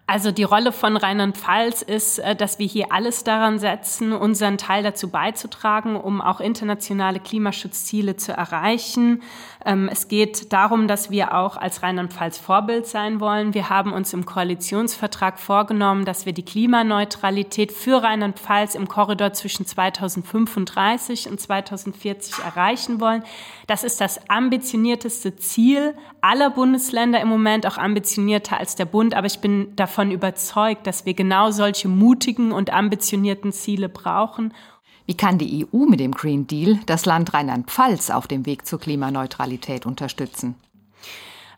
Also 0.05 0.33
die 0.33 0.43
Rolle 0.43 0.73
von 0.73 0.97
Rheinland-Pfalz 0.97 1.81
ist, 1.81 2.19
äh, 2.19 2.35
dass 2.35 2.59
wir 2.59 2.67
hier 2.67 2.93
alles 2.93 3.23
daran 3.23 3.61
setzen, 3.61 4.13
unseren 4.13 4.59
Teil 4.59 4.83
dazu 4.83 5.09
beizutragen, 5.09 5.97
um 5.97 6.21
auch 6.21 6.41
internationale 6.41 7.21
Klimaschutzziele 7.21 8.17
zu 8.17 8.33
erreichen. 8.33 9.23
Ähm, 9.65 9.89
es 9.91 10.09
geht 10.09 10.53
darum, 10.53 10.89
dass 10.89 11.11
wir 11.11 11.35
auch 11.35 11.57
als 11.57 11.85
Rheinland-Pfalz 11.85 12.39
Vorbild 12.39 12.87
sein 12.87 13.21
wollen. 13.21 13.55
Wir 13.55 13.71
haben 13.71 13.93
uns 13.93 14.13
im 14.13 14.27
Koalitionsvertrag 14.27 15.39
vorgenommen, 15.39 16.05
dass 16.05 16.27
wir 16.27 16.33
die 16.33 16.45
Klimaneutralität 16.45 17.71
für 17.71 18.03
Rheinland-Pfalz 18.03 18.75
im 18.75 18.89
Korridor 18.89 19.33
zwischen 19.33 19.67
2035 19.67 21.31
und 21.31 21.41
2040 21.41 22.45
erreichen 22.45 23.01
wollen. 23.01 23.23
Das 23.69 23.85
ist 23.85 24.01
das 24.01 24.29
ambitionierteste 24.29 25.37
Ziel 25.37 25.95
aller 26.21 26.51
Bundesländer 26.51 27.21
im 27.21 27.29
Moment, 27.29 27.67
auch 27.67 27.79
ambitionierter 27.79 28.59
als 28.59 28.75
der 28.75 28.85
Bund. 28.85 29.15
Aber 29.15 29.27
ich 29.27 29.39
bin 29.39 29.75
überzeugt, 30.11 30.87
dass 30.87 31.07
wir 31.07 31.15
genau 31.15 31.51
solche 31.51 31.89
mutigen 31.89 32.53
und 32.53 32.73
ambitionierten 32.73 33.53
Ziele 33.53 33.89
brauchen. 33.89 34.55
Wie 35.07 35.17
kann 35.17 35.39
die 35.39 35.67
EU 35.67 35.85
mit 35.87 36.01
dem 36.01 36.13
Green 36.13 36.47
Deal 36.47 36.79
das 36.87 37.05
Land 37.07 37.35
Rheinland-Pfalz 37.35 38.11
auf 38.11 38.27
dem 38.27 38.47
Weg 38.47 38.67
zur 38.67 38.81
Klimaneutralität 38.81 39.85
unterstützen? 39.87 40.55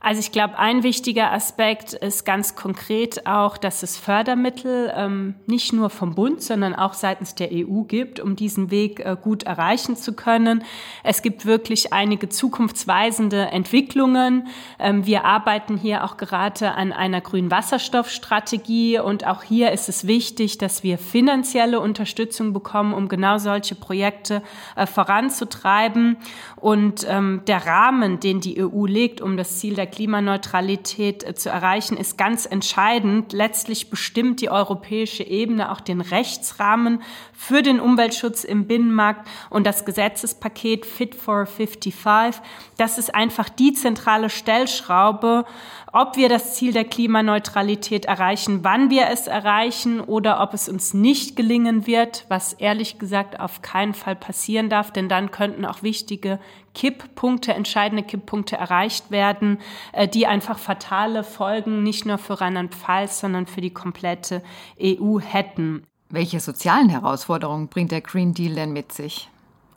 Also 0.04 0.20
ich 0.20 0.32
glaube, 0.32 0.58
ein 0.58 0.82
wichtiger 0.82 1.32
Aspekt 1.32 1.94
ist 1.94 2.26
ganz 2.26 2.54
konkret 2.54 3.26
auch, 3.26 3.56
dass 3.56 3.82
es 3.82 3.96
Fördermittel 3.96 4.92
ähm, 4.94 5.34
nicht 5.46 5.72
nur 5.72 5.88
vom 5.88 6.14
Bund, 6.14 6.42
sondern 6.42 6.74
auch 6.74 6.92
seitens 6.92 7.34
der 7.34 7.48
EU 7.50 7.84
gibt, 7.84 8.20
um 8.20 8.36
diesen 8.36 8.70
Weg 8.70 9.00
äh, 9.00 9.16
gut 9.18 9.44
erreichen 9.44 9.96
zu 9.96 10.12
können. 10.12 10.62
Es 11.04 11.22
gibt 11.22 11.46
wirklich 11.46 11.94
einige 11.94 12.28
zukunftsweisende 12.28 13.46
Entwicklungen. 13.46 14.48
Ähm, 14.78 15.06
wir 15.06 15.24
arbeiten 15.24 15.78
hier 15.78 16.04
auch 16.04 16.18
gerade 16.18 16.72
an 16.72 16.92
einer 16.92 17.22
grünen 17.22 17.50
Wasserstoffstrategie 17.50 18.98
und 18.98 19.26
auch 19.26 19.42
hier 19.42 19.72
ist 19.72 19.88
es 19.88 20.06
wichtig, 20.06 20.58
dass 20.58 20.82
wir 20.82 20.98
finanzielle 20.98 21.80
Unterstützung 21.80 22.52
bekommen, 22.52 22.92
um 22.92 23.08
genau 23.08 23.38
solche 23.38 23.74
Projekte 23.74 24.42
äh, 24.76 24.84
voranzutreiben. 24.84 26.18
Und 26.56 27.06
ähm, 27.08 27.40
der 27.46 27.66
Rahmen, 27.66 28.20
den 28.20 28.40
die 28.40 28.62
EU 28.62 28.84
legt, 28.84 29.22
um 29.22 29.38
das 29.38 29.58
Ziel 29.60 29.74
der 29.74 29.93
Klimaneutralität 29.94 31.22
äh, 31.22 31.34
zu 31.34 31.50
erreichen, 31.50 31.96
ist 31.96 32.18
ganz 32.18 32.46
entscheidend. 32.46 33.32
Letztlich 33.32 33.90
bestimmt 33.90 34.40
die 34.40 34.50
europäische 34.50 35.22
Ebene 35.22 35.70
auch 35.70 35.80
den 35.80 36.00
Rechtsrahmen 36.00 37.00
für 37.46 37.62
den 37.62 37.78
Umweltschutz 37.78 38.42
im 38.42 38.66
Binnenmarkt 38.66 39.28
und 39.50 39.66
das 39.66 39.84
Gesetzespaket 39.84 40.86
Fit 40.86 41.14
for 41.14 41.44
55. 41.44 42.40
Das 42.78 42.96
ist 42.96 43.14
einfach 43.14 43.50
die 43.50 43.74
zentrale 43.74 44.30
Stellschraube, 44.30 45.44
ob 45.92 46.16
wir 46.16 46.30
das 46.30 46.54
Ziel 46.54 46.72
der 46.72 46.86
Klimaneutralität 46.86 48.06
erreichen, 48.06 48.60
wann 48.62 48.88
wir 48.88 49.08
es 49.08 49.26
erreichen 49.26 50.00
oder 50.00 50.40
ob 50.40 50.54
es 50.54 50.70
uns 50.70 50.94
nicht 50.94 51.36
gelingen 51.36 51.86
wird, 51.86 52.24
was 52.28 52.54
ehrlich 52.54 52.98
gesagt 52.98 53.38
auf 53.38 53.60
keinen 53.60 53.92
Fall 53.92 54.16
passieren 54.16 54.70
darf, 54.70 54.90
denn 54.90 55.10
dann 55.10 55.30
könnten 55.30 55.66
auch 55.66 55.82
wichtige 55.82 56.40
Kipppunkte, 56.74 57.52
entscheidende 57.52 58.02
Kipppunkte 58.02 58.56
erreicht 58.56 59.10
werden, 59.10 59.58
äh, 59.92 60.08
die 60.08 60.26
einfach 60.26 60.58
fatale 60.58 61.24
Folgen 61.24 61.82
nicht 61.82 62.06
nur 62.06 62.16
für 62.16 62.40
Rheinland-Pfalz, 62.40 63.20
sondern 63.20 63.46
für 63.46 63.60
die 63.60 63.72
komplette 63.72 64.42
EU 64.80 65.20
hätten. 65.20 65.86
Welche 66.14 66.38
sozialen 66.38 66.88
Herausforderungen 66.88 67.66
bringt 67.66 67.90
der 67.90 68.00
Green 68.00 68.34
Deal 68.34 68.54
denn 68.54 68.72
mit 68.72 68.92
sich? 68.92 69.28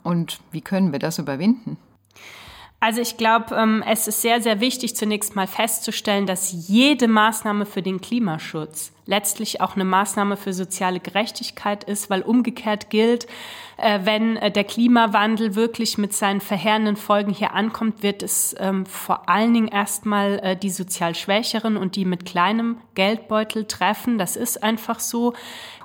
Und 0.04 0.38
wie 0.52 0.60
können 0.60 0.92
wir 0.92 1.00
das 1.00 1.18
überwinden? 1.18 1.76
Also 2.80 3.00
ich 3.00 3.16
glaube, 3.16 3.56
ähm, 3.56 3.82
es 3.88 4.06
ist 4.06 4.22
sehr, 4.22 4.40
sehr 4.40 4.60
wichtig, 4.60 4.94
zunächst 4.94 5.34
mal 5.34 5.48
festzustellen, 5.48 6.26
dass 6.26 6.68
jede 6.68 7.08
Maßnahme 7.08 7.66
für 7.66 7.82
den 7.82 8.00
Klimaschutz 8.00 8.92
letztlich 9.04 9.60
auch 9.60 9.74
eine 9.74 9.84
Maßnahme 9.86 10.36
für 10.36 10.52
soziale 10.52 11.00
Gerechtigkeit 11.00 11.82
ist, 11.82 12.08
weil 12.08 12.22
umgekehrt 12.22 12.90
gilt, 12.90 13.26
äh, 13.78 14.00
wenn 14.04 14.36
äh, 14.36 14.52
der 14.52 14.64
Klimawandel 14.64 15.56
wirklich 15.56 15.98
mit 15.98 16.12
seinen 16.12 16.40
verheerenden 16.40 16.94
Folgen 16.96 17.32
hier 17.32 17.54
ankommt, 17.54 18.02
wird 18.02 18.22
es 18.22 18.54
ähm, 18.60 18.86
vor 18.86 19.28
allen 19.28 19.54
Dingen 19.54 19.68
erstmal 19.68 20.38
äh, 20.40 20.56
die 20.56 20.70
sozial 20.70 21.14
Schwächeren 21.14 21.76
und 21.76 21.96
die 21.96 22.04
mit 22.04 22.26
kleinem 22.26 22.76
Geldbeutel 22.94 23.64
treffen. 23.64 24.18
Das 24.18 24.36
ist 24.36 24.62
einfach 24.62 25.00
so. 25.00 25.32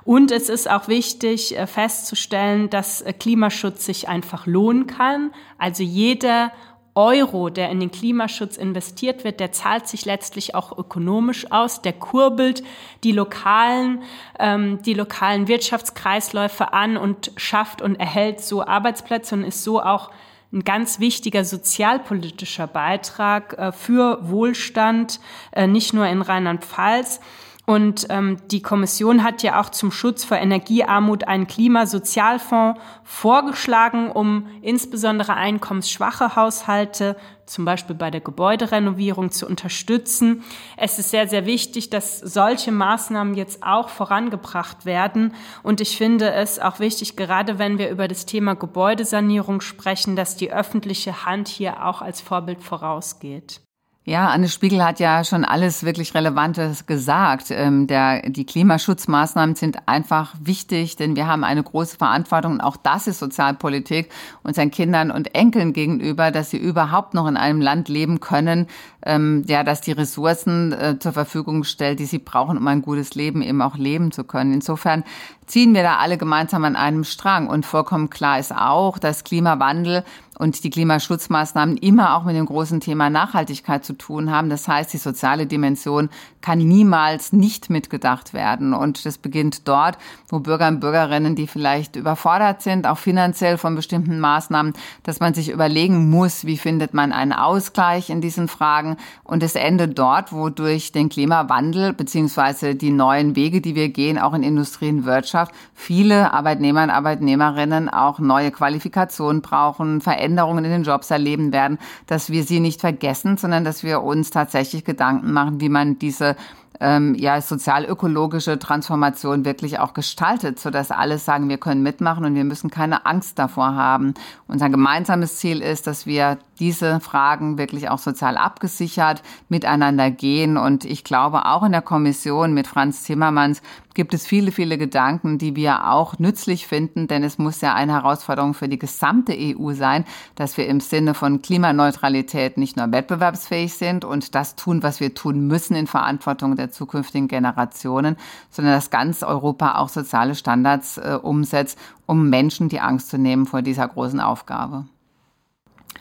Und 0.04 0.30
es 0.30 0.48
ist 0.48 0.70
auch 0.70 0.88
wichtig 0.88 1.56
festzustellen, 1.66 2.68
dass 2.68 3.04
Klimaschutz 3.18 3.86
sich 3.86 4.08
einfach 4.08 4.46
lohnen 4.46 4.86
kann. 4.86 5.32
Also 5.58 5.82
jeder 5.82 6.52
Euro, 6.94 7.50
der 7.50 7.70
in 7.70 7.80
den 7.80 7.90
Klimaschutz 7.90 8.56
investiert 8.56 9.24
wird, 9.24 9.40
der 9.40 9.50
zahlt 9.50 9.88
sich 9.88 10.04
letztlich 10.04 10.54
auch 10.54 10.76
ökonomisch 10.76 11.50
aus, 11.50 11.82
der 11.82 11.92
kurbelt 11.92 12.62
die 13.02 13.10
lokalen, 13.10 14.02
ähm, 14.38 14.80
die 14.82 14.94
lokalen 14.94 15.48
Wirtschaftskreisläufe 15.48 16.72
an 16.72 16.96
und 16.96 17.32
schafft 17.36 17.82
und 17.82 17.96
erhält 17.96 18.40
so 18.40 18.64
Arbeitsplätze 18.64 19.34
und 19.34 19.42
ist 19.42 19.64
so 19.64 19.82
auch 19.82 20.10
ein 20.52 20.62
ganz 20.62 21.00
wichtiger 21.00 21.44
sozialpolitischer 21.44 22.68
Beitrag 22.68 23.58
äh, 23.58 23.72
für 23.72 24.30
Wohlstand, 24.30 25.18
äh, 25.50 25.66
nicht 25.66 25.94
nur 25.94 26.06
in 26.06 26.22
Rheinland-Pfalz. 26.22 27.20
Und 27.66 28.06
ähm, 28.10 28.36
die 28.50 28.60
Kommission 28.60 29.22
hat 29.22 29.42
ja 29.42 29.58
auch 29.58 29.70
zum 29.70 29.90
Schutz 29.90 30.22
vor 30.22 30.36
Energiearmut 30.36 31.26
einen 31.26 31.46
Klimasozialfonds 31.46 32.78
vorgeschlagen, 33.04 34.10
um 34.10 34.46
insbesondere 34.60 35.34
einkommensschwache 35.34 36.36
Haushalte, 36.36 37.16
zum 37.46 37.64
Beispiel 37.64 37.96
bei 37.96 38.10
der 38.10 38.20
Gebäuderenovierung, 38.20 39.30
zu 39.30 39.46
unterstützen. 39.46 40.44
Es 40.76 40.98
ist 40.98 41.10
sehr, 41.10 41.26
sehr 41.26 41.46
wichtig, 41.46 41.88
dass 41.88 42.18
solche 42.18 42.70
Maßnahmen 42.70 43.34
jetzt 43.34 43.62
auch 43.62 43.88
vorangebracht 43.88 44.84
werden. 44.84 45.34
Und 45.62 45.80
ich 45.80 45.96
finde 45.96 46.32
es 46.32 46.58
auch 46.58 46.80
wichtig, 46.80 47.16
gerade 47.16 47.58
wenn 47.58 47.78
wir 47.78 47.88
über 47.88 48.08
das 48.08 48.26
Thema 48.26 48.54
Gebäudesanierung 48.56 49.62
sprechen, 49.62 50.16
dass 50.16 50.36
die 50.36 50.52
öffentliche 50.52 51.24
Hand 51.24 51.48
hier 51.48 51.86
auch 51.86 52.02
als 52.02 52.20
Vorbild 52.20 52.62
vorausgeht. 52.62 53.62
Ja, 54.06 54.28
Anne 54.28 54.50
Spiegel 54.50 54.84
hat 54.84 55.00
ja 55.00 55.24
schon 55.24 55.46
alles 55.46 55.82
wirklich 55.82 56.12
Relevantes 56.14 56.84
gesagt. 56.84 57.46
Ähm, 57.48 57.86
der, 57.86 58.28
die 58.28 58.44
Klimaschutzmaßnahmen 58.44 59.54
sind 59.54 59.88
einfach 59.88 60.34
wichtig, 60.38 60.96
denn 60.96 61.16
wir 61.16 61.26
haben 61.26 61.42
eine 61.42 61.62
große 61.62 61.96
Verantwortung 61.96 62.52
und 62.52 62.60
auch 62.60 62.76
das 62.76 63.06
ist 63.06 63.18
Sozialpolitik 63.18 64.10
unseren 64.42 64.70
Kindern 64.70 65.10
und 65.10 65.34
Enkeln 65.34 65.72
gegenüber, 65.72 66.30
dass 66.30 66.50
sie 66.50 66.58
überhaupt 66.58 67.14
noch 67.14 67.26
in 67.26 67.38
einem 67.38 67.62
Land 67.62 67.88
leben 67.88 68.20
können, 68.20 68.66
ähm, 69.06 69.42
ja, 69.46 69.64
dass 69.64 69.80
die 69.80 69.92
Ressourcen 69.92 70.72
äh, 70.72 70.98
zur 70.98 71.14
Verfügung 71.14 71.64
stellt, 71.64 71.98
die 71.98 72.04
sie 72.04 72.18
brauchen, 72.18 72.58
um 72.58 72.66
ein 72.68 72.82
gutes 72.82 73.14
Leben 73.14 73.40
eben 73.40 73.62
auch 73.62 73.76
leben 73.78 74.12
zu 74.12 74.24
können. 74.24 74.52
Insofern 74.52 75.04
ziehen 75.46 75.74
wir 75.74 75.82
da 75.82 75.96
alle 75.96 76.18
gemeinsam 76.18 76.64
an 76.64 76.76
einem 76.76 77.04
Strang. 77.04 77.48
Und 77.48 77.66
vollkommen 77.66 78.10
klar 78.10 78.38
ist 78.38 78.54
auch, 78.54 78.98
dass 78.98 79.24
Klimawandel 79.24 80.04
und 80.38 80.64
die 80.64 80.70
Klimaschutzmaßnahmen 80.70 81.76
immer 81.76 82.16
auch 82.16 82.24
mit 82.24 82.36
dem 82.36 82.46
großen 82.46 82.80
Thema 82.80 83.10
Nachhaltigkeit 83.10 83.84
zu 83.84 83.92
tun 83.92 84.30
haben. 84.30 84.50
Das 84.50 84.66
heißt, 84.66 84.92
die 84.92 84.98
soziale 84.98 85.46
Dimension 85.46 86.10
kann 86.40 86.58
niemals 86.58 87.32
nicht 87.32 87.70
mitgedacht 87.70 88.34
werden. 88.34 88.74
Und 88.74 89.06
das 89.06 89.18
beginnt 89.18 89.66
dort, 89.68 89.96
wo 90.28 90.40
Bürger 90.40 90.68
und 90.68 90.80
Bürgerinnen, 90.80 91.36
die 91.36 91.46
vielleicht 91.46 91.96
überfordert 91.96 92.62
sind, 92.62 92.86
auch 92.86 92.98
finanziell 92.98 93.58
von 93.58 93.74
bestimmten 93.74 94.20
Maßnahmen, 94.20 94.74
dass 95.04 95.20
man 95.20 95.34
sich 95.34 95.50
überlegen 95.50 96.10
muss, 96.10 96.44
wie 96.44 96.58
findet 96.58 96.94
man 96.94 97.12
einen 97.12 97.32
Ausgleich 97.32 98.10
in 98.10 98.20
diesen 98.20 98.48
Fragen. 98.48 98.96
Und 99.22 99.42
es 99.42 99.54
endet 99.54 99.98
dort, 99.98 100.32
wo 100.32 100.50
durch 100.50 100.92
den 100.92 101.08
Klimawandel 101.08 101.92
beziehungsweise 101.92 102.74
die 102.74 102.90
neuen 102.90 103.36
Wege, 103.36 103.60
die 103.60 103.74
wir 103.74 103.88
gehen, 103.88 104.18
auch 104.18 104.34
in 104.34 104.42
Industrie 104.42 104.90
und 104.90 105.04
Wirtschaft, 105.04 105.54
viele 105.74 106.32
Arbeitnehmer 106.32 106.82
und 106.82 106.90
Arbeitnehmerinnen 106.90 107.88
auch 107.88 108.18
neue 108.18 108.50
Qualifikationen 108.50 109.40
brauchen, 109.40 110.00
Veränderungen 110.00 110.23
in 110.24 110.36
den 110.36 110.82
Jobs 110.84 111.10
erleben 111.10 111.52
werden, 111.52 111.78
dass 112.06 112.30
wir 112.30 112.44
sie 112.44 112.60
nicht 112.60 112.80
vergessen, 112.80 113.36
sondern 113.36 113.64
dass 113.64 113.82
wir 113.82 114.02
uns 114.02 114.30
tatsächlich 114.30 114.84
Gedanken 114.84 115.32
machen, 115.32 115.60
wie 115.60 115.68
man 115.68 115.98
diese 115.98 116.36
ähm, 116.80 117.14
ja, 117.14 117.40
sozialökologische 117.40 118.58
Transformation 118.58 119.44
wirklich 119.44 119.78
auch 119.78 119.94
gestaltet, 119.94 120.58
sodass 120.58 120.90
alle 120.90 121.18
sagen, 121.18 121.48
wir 121.48 121.58
können 121.58 121.82
mitmachen 121.82 122.24
und 122.24 122.34
wir 122.34 122.44
müssen 122.44 122.70
keine 122.70 123.06
Angst 123.06 123.38
davor 123.38 123.74
haben. 123.74 124.14
Unser 124.48 124.70
gemeinsames 124.70 125.36
Ziel 125.38 125.62
ist, 125.62 125.86
dass 125.86 126.06
wir 126.06 126.38
diese 126.58 127.00
Fragen 127.00 127.58
wirklich 127.58 127.88
auch 127.88 127.98
sozial 127.98 128.36
abgesichert 128.36 129.22
miteinander 129.48 130.10
gehen. 130.10 130.56
Und 130.56 130.84
ich 130.84 131.04
glaube, 131.04 131.46
auch 131.46 131.62
in 131.62 131.72
der 131.72 131.82
Kommission 131.82 132.54
mit 132.54 132.66
Franz 132.66 133.04
Timmermans 133.04 133.62
gibt 133.94 134.12
es 134.12 134.26
viele, 134.26 134.52
viele 134.52 134.76
Gedanken, 134.76 135.38
die 135.38 135.56
wir 135.56 135.90
auch 135.90 136.18
nützlich 136.18 136.66
finden, 136.66 137.06
denn 137.06 137.22
es 137.22 137.38
muss 137.38 137.60
ja 137.60 137.74
eine 137.74 137.92
Herausforderung 137.92 138.52
für 138.52 138.68
die 138.68 138.78
gesamte 138.78 139.34
EU 139.38 139.72
sein, 139.72 140.04
dass 140.34 140.56
wir 140.56 140.66
im 140.66 140.80
Sinne 140.80 141.14
von 141.14 141.40
Klimaneutralität 141.40 142.58
nicht 142.58 142.76
nur 142.76 142.90
wettbewerbsfähig 142.90 143.72
sind 143.72 144.04
und 144.04 144.34
das 144.34 144.56
tun, 144.56 144.82
was 144.82 145.00
wir 145.00 145.14
tun 145.14 145.46
müssen 145.46 145.76
in 145.76 145.86
Verantwortung 145.86 146.56
der 146.56 146.70
zukünftigen 146.70 147.28
Generationen, 147.28 148.16
sondern 148.50 148.74
dass 148.74 148.90
ganz 148.90 149.22
Europa 149.22 149.76
auch 149.76 149.88
soziale 149.88 150.34
Standards 150.34 150.98
äh, 150.98 151.18
umsetzt, 151.22 151.78
um 152.06 152.28
Menschen 152.28 152.68
die 152.68 152.80
Angst 152.80 153.10
zu 153.10 153.18
nehmen 153.18 153.46
vor 153.46 153.62
dieser 153.62 153.86
großen 153.86 154.20
Aufgabe. 154.20 154.86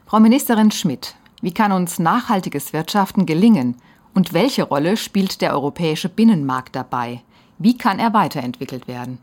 Frau 0.05 0.19
Ministerin 0.19 0.71
Schmidt, 0.71 1.15
wie 1.41 1.53
kann 1.53 1.71
uns 1.71 1.99
nachhaltiges 1.99 2.73
Wirtschaften 2.73 3.25
gelingen 3.25 3.77
und 4.13 4.33
welche 4.33 4.63
Rolle 4.63 4.97
spielt 4.97 5.41
der 5.41 5.53
europäische 5.53 6.09
Binnenmarkt 6.09 6.75
dabei? 6.75 7.21
Wie 7.57 7.77
kann 7.77 7.99
er 7.99 8.13
weiterentwickelt 8.13 8.87
werden? 8.87 9.19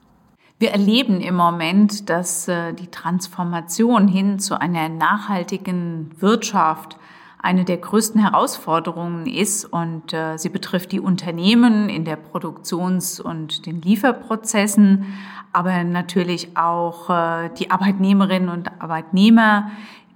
Wir 0.61 0.73
erleben 0.73 1.23
im 1.23 1.37
Moment, 1.37 2.11
dass 2.11 2.47
äh, 2.47 2.75
die 2.75 2.89
Transformation 2.89 4.09
hin 4.09 4.39
zu 4.39 4.61
einer 4.61 4.91
nachhaltigen 4.91 6.11
Wirtschaft 6.19 6.99
eine 7.39 7.65
der 7.65 7.79
größten 7.79 8.21
Herausforderungen 8.21 9.25
ist 9.25 9.65
und 9.65 10.13
äh, 10.13 10.37
sie 10.37 10.51
betrifft 10.51 10.93
die 10.93 11.01
Unternehmen 11.01 11.89
in 11.89 12.05
der 12.05 12.17
Produktions- 12.17 13.21
und 13.21 13.65
den 13.65 13.81
Lieferprozessen, 13.81 15.07
aber 15.55 15.83
natürlich 15.83 16.59
auch 16.59 17.09
äh, 17.09 17.49
die 17.59 17.71
Arbeitnehmerinnen 17.71 18.51
und 18.51 18.83
Arbeitnehmer 18.83 19.71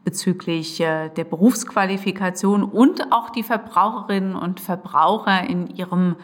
bezüglich 0.05 0.77
der 0.77 1.09
Berufsqualifikation 1.09 2.63
und 2.63 3.11
auch 3.11 3.31
die 3.31 3.43
Verbraucherinnen 3.43 4.37
und 4.37 4.61
Verbraucher 4.61 5.49
in 5.49 5.67
ihrem 5.69 6.17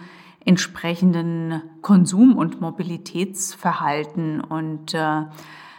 entsprechenden 0.50 1.62
Konsum- 1.80 2.36
und 2.36 2.60
Mobilitätsverhalten. 2.60 4.40
Und 4.40 4.94
äh, 4.94 5.22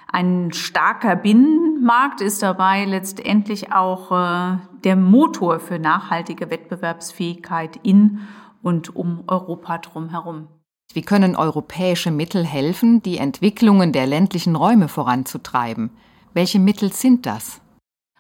ein 0.08 0.54
starker 0.54 1.18
Binnenmarkt 1.18 2.22
ist 2.22 2.42
dabei 2.42 2.86
letztendlich 2.86 3.74
auch 3.74 4.12
äh, 4.14 4.60
der 4.86 4.96
Motor 4.96 5.60
für 5.60 5.78
nachhaltige 5.78 6.50
Wettbewerbsfähigkeit 6.50 7.82
in 7.84 8.20
und 8.62 8.96
um 8.96 9.26
Europa 9.28 9.80
drumherum. 9.80 10.48
Wie 10.94 11.02
können 11.02 11.36
europäische 11.36 12.12
Mittel 12.12 12.46
helfen, 12.46 13.02
die 13.02 13.18
Entwicklungen 13.18 13.92
der 13.92 14.08
ländlichen 14.08 14.56
Räume 14.56 14.88
voranzutreiben? 14.88 15.90
Welche 16.34 16.60
Mittel 16.60 16.94
sind 16.94 17.26
das? 17.26 17.60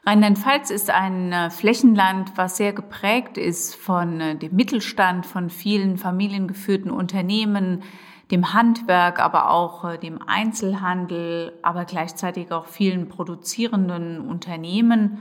Rheinland-Pfalz 0.03 0.71
ist 0.71 0.89
ein 0.89 1.31
äh, 1.31 1.51
Flächenland, 1.51 2.31
was 2.35 2.57
sehr 2.57 2.73
geprägt 2.73 3.37
ist 3.37 3.75
von 3.75 4.19
äh, 4.19 4.35
dem 4.35 4.55
Mittelstand, 4.55 5.27
von 5.27 5.51
vielen 5.51 5.97
familiengeführten 5.97 6.89
Unternehmen, 6.89 7.83
dem 8.31 8.53
Handwerk, 8.53 9.19
aber 9.19 9.51
auch 9.51 9.85
äh, 9.85 9.99
dem 9.99 10.19
Einzelhandel, 10.25 11.53
aber 11.61 11.85
gleichzeitig 11.85 12.51
auch 12.51 12.65
vielen 12.65 13.09
produzierenden 13.09 14.21
Unternehmen. 14.21 15.19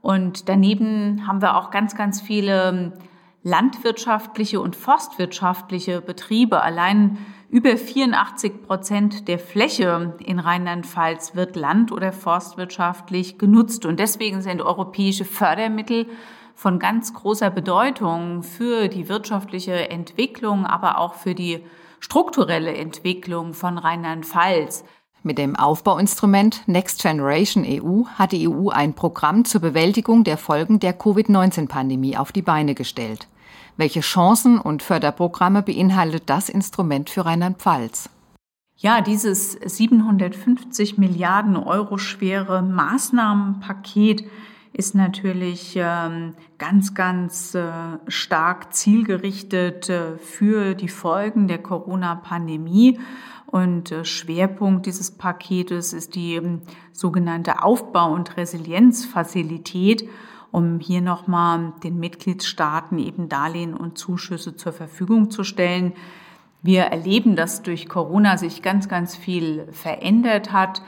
Und 0.00 0.48
daneben 0.48 1.26
haben 1.26 1.42
wir 1.42 1.56
auch 1.56 1.72
ganz, 1.72 1.96
ganz 1.96 2.20
viele 2.20 2.68
ähm, 2.68 2.92
landwirtschaftliche 3.42 4.60
und 4.60 4.76
forstwirtschaftliche 4.76 6.00
Betriebe. 6.02 6.62
Allein 6.62 7.18
über 7.50 7.76
84 7.76 8.62
Prozent 8.62 9.26
der 9.26 9.40
Fläche 9.40 10.14
in 10.24 10.38
Rheinland-Pfalz 10.38 11.34
wird 11.34 11.56
land- 11.56 11.90
oder 11.90 12.12
forstwirtschaftlich 12.12 13.38
genutzt. 13.38 13.84
Und 13.86 13.98
deswegen 13.98 14.40
sind 14.40 14.62
europäische 14.62 15.24
Fördermittel 15.24 16.06
von 16.54 16.78
ganz 16.78 17.12
großer 17.12 17.50
Bedeutung 17.50 18.44
für 18.44 18.86
die 18.86 19.08
wirtschaftliche 19.08 19.90
Entwicklung, 19.90 20.64
aber 20.64 20.98
auch 20.98 21.14
für 21.14 21.34
die 21.34 21.64
strukturelle 21.98 22.72
Entwicklung 22.74 23.52
von 23.52 23.78
Rheinland-Pfalz. 23.78 24.84
Mit 25.22 25.36
dem 25.36 25.56
Aufbauinstrument 25.56 26.66
Next 26.66 27.02
Generation 27.02 27.64
EU 27.66 28.04
hat 28.14 28.32
die 28.32 28.48
EU 28.48 28.68
ein 28.68 28.94
Programm 28.94 29.44
zur 29.44 29.60
Bewältigung 29.60 30.22
der 30.22 30.38
Folgen 30.38 30.78
der 30.78 30.92
Covid-19-Pandemie 30.92 32.16
auf 32.16 32.30
die 32.30 32.42
Beine 32.42 32.74
gestellt. 32.74 33.26
Welche 33.76 34.00
Chancen 34.00 34.58
und 34.58 34.82
Förderprogramme 34.82 35.62
beinhaltet 35.62 36.24
das 36.26 36.48
Instrument 36.48 37.10
für 37.10 37.26
Rheinland-Pfalz? 37.26 38.10
Ja, 38.76 39.02
dieses 39.02 39.52
750 39.52 40.96
Milliarden 40.96 41.56
Euro 41.56 41.98
schwere 41.98 42.62
Maßnahmenpaket 42.62 44.24
ist 44.72 44.94
natürlich 44.94 45.74
ähm, 45.76 46.34
ganz, 46.58 46.94
ganz 46.94 47.54
äh, 47.54 47.70
stark 48.06 48.72
zielgerichtet 48.72 49.88
äh, 49.88 50.16
für 50.16 50.74
die 50.74 50.88
Folgen 50.88 51.48
der 51.48 51.58
Corona-Pandemie. 51.58 52.98
Und 53.46 53.90
äh, 53.90 54.04
Schwerpunkt 54.04 54.86
dieses 54.86 55.10
Paketes 55.10 55.92
ist 55.92 56.14
die 56.14 56.36
ähm, 56.36 56.62
sogenannte 56.92 57.62
Aufbau- 57.62 58.12
und 58.12 58.36
Resilienzfazilität 58.36 60.08
um 60.52 60.80
hier 60.80 61.00
nochmal 61.00 61.72
den 61.82 61.98
Mitgliedstaaten 61.98 62.98
eben 62.98 63.28
Darlehen 63.28 63.74
und 63.74 63.98
Zuschüsse 63.98 64.56
zur 64.56 64.72
Verfügung 64.72 65.30
zu 65.30 65.44
stellen. 65.44 65.92
Wir 66.62 66.82
erleben, 66.84 67.36
dass 67.36 67.62
durch 67.62 67.88
Corona 67.88 68.36
sich 68.36 68.62
ganz, 68.62 68.88
ganz 68.88 69.16
viel 69.16 69.66
verändert 69.72 70.52
hat. 70.52 70.82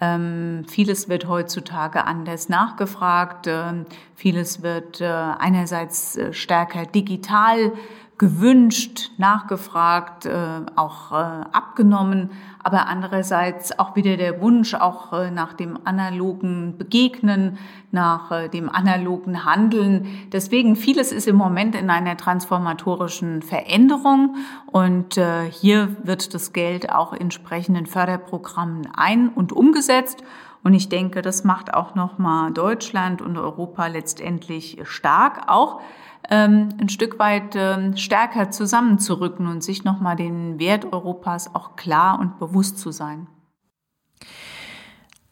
Ähm, 0.00 0.64
vieles 0.68 1.08
wird 1.08 1.26
heutzutage 1.26 2.04
anders 2.04 2.48
nachgefragt. 2.48 3.46
Ähm, 3.46 3.86
vieles 4.14 4.62
wird 4.62 5.00
äh, 5.00 5.06
einerseits 5.06 6.16
äh, 6.16 6.32
stärker 6.32 6.84
digital 6.84 7.72
gewünscht, 8.18 9.10
nachgefragt, 9.18 10.24
äh, 10.24 10.62
auch 10.74 11.12
äh, 11.12 11.44
abgenommen, 11.52 12.30
aber 12.62 12.86
andererseits 12.86 13.78
auch 13.78 13.94
wieder 13.94 14.16
der 14.16 14.40
Wunsch 14.40 14.74
auch 14.74 15.12
äh, 15.12 15.30
nach 15.30 15.52
dem 15.52 15.78
analogen 15.84 16.78
Begegnen, 16.78 17.58
nach 17.92 18.48
dem 18.48 18.70
analogen 18.70 19.44
Handeln. 19.44 20.06
Deswegen 20.32 20.76
vieles 20.76 21.12
ist 21.12 21.28
im 21.28 21.36
Moment 21.36 21.74
in 21.74 21.90
einer 21.90 22.16
transformatorischen 22.16 23.42
Veränderung 23.42 24.36
und 24.66 25.18
hier 25.50 25.96
wird 26.02 26.34
das 26.34 26.52
Geld 26.52 26.92
auch 26.92 27.14
entsprechenden 27.14 27.86
Förderprogrammen 27.86 28.88
ein- 28.94 29.30
und 29.30 29.52
umgesetzt. 29.52 30.22
Und 30.62 30.74
ich 30.74 30.90
denke, 30.90 31.22
das 31.22 31.44
macht 31.44 31.72
auch 31.72 31.94
nochmal 31.94 32.52
Deutschland 32.52 33.22
und 33.22 33.38
Europa 33.38 33.86
letztendlich 33.86 34.78
stark, 34.82 35.44
auch 35.46 35.80
ähm, 36.30 36.70
ein 36.80 36.88
Stück 36.88 37.18
weit 37.18 37.54
ähm, 37.54 37.96
stärker 37.96 38.50
zusammenzurücken 38.50 39.46
und 39.46 39.62
sich 39.62 39.84
nochmal 39.84 40.16
den 40.16 40.58
Wert 40.58 40.92
Europas 40.92 41.54
auch 41.54 41.76
klar 41.76 42.18
und 42.20 42.38
bewusst 42.38 42.78
zu 42.78 42.90
sein. 42.90 43.26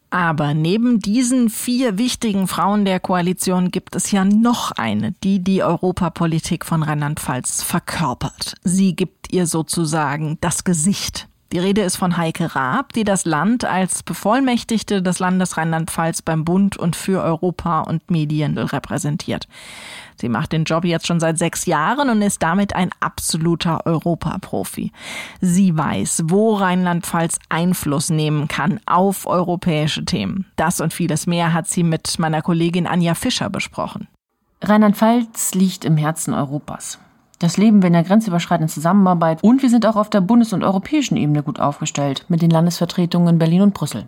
Aber 0.09 0.53
neben 0.53 0.99
diesen 0.99 1.49
vier 1.49 1.97
wichtigen 1.97 2.47
Frauen 2.47 2.85
der 2.85 3.01
Koalition 3.01 3.69
gibt 3.69 3.95
es 3.95 4.11
ja 4.11 4.23
noch 4.23 4.71
eine, 4.71 5.11
die 5.23 5.43
die 5.43 5.61
Europapolitik 5.61 6.65
von 6.65 6.83
Rheinland-Pfalz 6.83 7.63
verkörpert. 7.63 8.55
Sie 8.63 8.95
gibt 8.95 9.33
ihr 9.33 9.45
sozusagen 9.45 10.37
das 10.39 10.63
Gesicht. 10.63 11.27
Die 11.51 11.59
Rede 11.59 11.81
ist 11.81 11.95
von 11.95 12.17
Heike 12.17 12.55
Raab, 12.55 12.93
die 12.93 13.03
das 13.03 13.25
Land 13.25 13.65
als 13.65 14.01
Bevollmächtigte 14.01 15.01
des 15.01 15.19
Landes 15.19 15.57
Rheinland-Pfalz 15.57 16.21
beim 16.23 16.43
Bund 16.43 16.75
und 16.75 16.95
für 16.95 17.21
Europa 17.21 17.81
und 17.81 18.09
Medien 18.09 18.57
repräsentiert. 18.57 19.47
Sie 20.19 20.27
macht 20.27 20.53
den 20.53 20.63
Job 20.63 20.85
jetzt 20.85 21.05
schon 21.05 21.19
seit 21.19 21.37
sechs 21.37 21.65
Jahren 21.65 22.09
und 22.09 22.21
ist 22.21 22.41
damit 22.41 22.75
ein 22.75 22.89
absoluter 22.99 23.85
Europaprofi. 23.85 24.91
Sie 25.39 25.77
weiß, 25.77 26.23
wo 26.25 26.55
Rheinland-Pfalz 26.55 27.37
Einfluss 27.49 28.09
nehmen 28.09 28.47
kann 28.47 28.79
auf 28.85 29.27
europäische 29.27 30.03
Themen. 30.03 30.45
Das 30.55 30.81
und 30.81 30.93
vieles 30.93 31.27
mehr 31.27 31.53
hat 31.53 31.67
sie 31.67 31.83
mit 31.83 32.17
meiner 32.17 32.41
Kollegin 32.41 32.87
Anja 32.87 33.13
Fischer 33.13 33.49
besprochen. 33.49 34.07
Rheinland-Pfalz 34.61 35.53
liegt 35.53 35.85
im 35.85 35.97
Herzen 35.97 36.33
Europas. 36.33 36.99
Das 37.39 37.57
leben 37.57 37.81
wir 37.81 37.87
in 37.87 37.93
der 37.93 38.03
grenzüberschreitenden 38.03 38.73
Zusammenarbeit 38.73 39.43
und 39.43 39.61
wir 39.61 39.69
sind 39.69 39.85
auch 39.85 39.95
auf 39.95 40.09
der 40.09 40.21
bundes- 40.21 40.53
und 40.53 40.63
europäischen 40.63 41.17
Ebene 41.17 41.43
gut 41.43 41.59
aufgestellt 41.59 42.25
mit 42.29 42.41
den 42.41 42.49
Landesvertretungen 42.49 43.29
in 43.29 43.39
Berlin 43.39 43.61
und 43.61 43.73
Brüssel. 43.73 44.07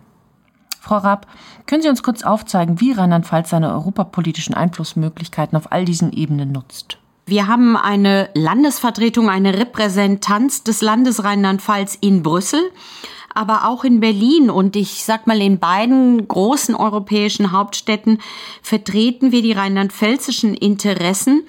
Frau 0.80 0.96
Raab, 0.96 1.26
können 1.66 1.82
Sie 1.82 1.88
uns 1.88 2.02
kurz 2.02 2.22
aufzeigen, 2.22 2.80
wie 2.80 2.92
Rheinland-Pfalz 2.92 3.50
seine 3.50 3.72
europapolitischen 3.72 4.54
Einflussmöglichkeiten 4.54 5.56
auf 5.58 5.70
all 5.70 5.84
diesen 5.84 6.12
Ebenen 6.12 6.52
nutzt? 6.52 6.98
Wir 7.26 7.46
haben 7.46 7.76
eine 7.76 8.30
Landesvertretung, 8.32 9.28
eine 9.28 9.58
Repräsentanz 9.58 10.62
des 10.62 10.80
Landes 10.80 11.24
Rheinland-Pfalz 11.24 11.98
in 12.00 12.22
Brüssel, 12.22 12.62
aber 13.34 13.68
auch 13.68 13.84
in 13.84 14.00
Berlin. 14.00 14.48
Und 14.48 14.76
ich 14.76 15.04
sag 15.04 15.26
mal, 15.26 15.42
in 15.42 15.58
beiden 15.58 16.26
großen 16.26 16.74
europäischen 16.74 17.52
Hauptstädten 17.52 18.22
vertreten 18.62 19.30
wir 19.30 19.42
die 19.42 19.52
rheinland-pfälzischen 19.52 20.54
Interessen. 20.54 21.42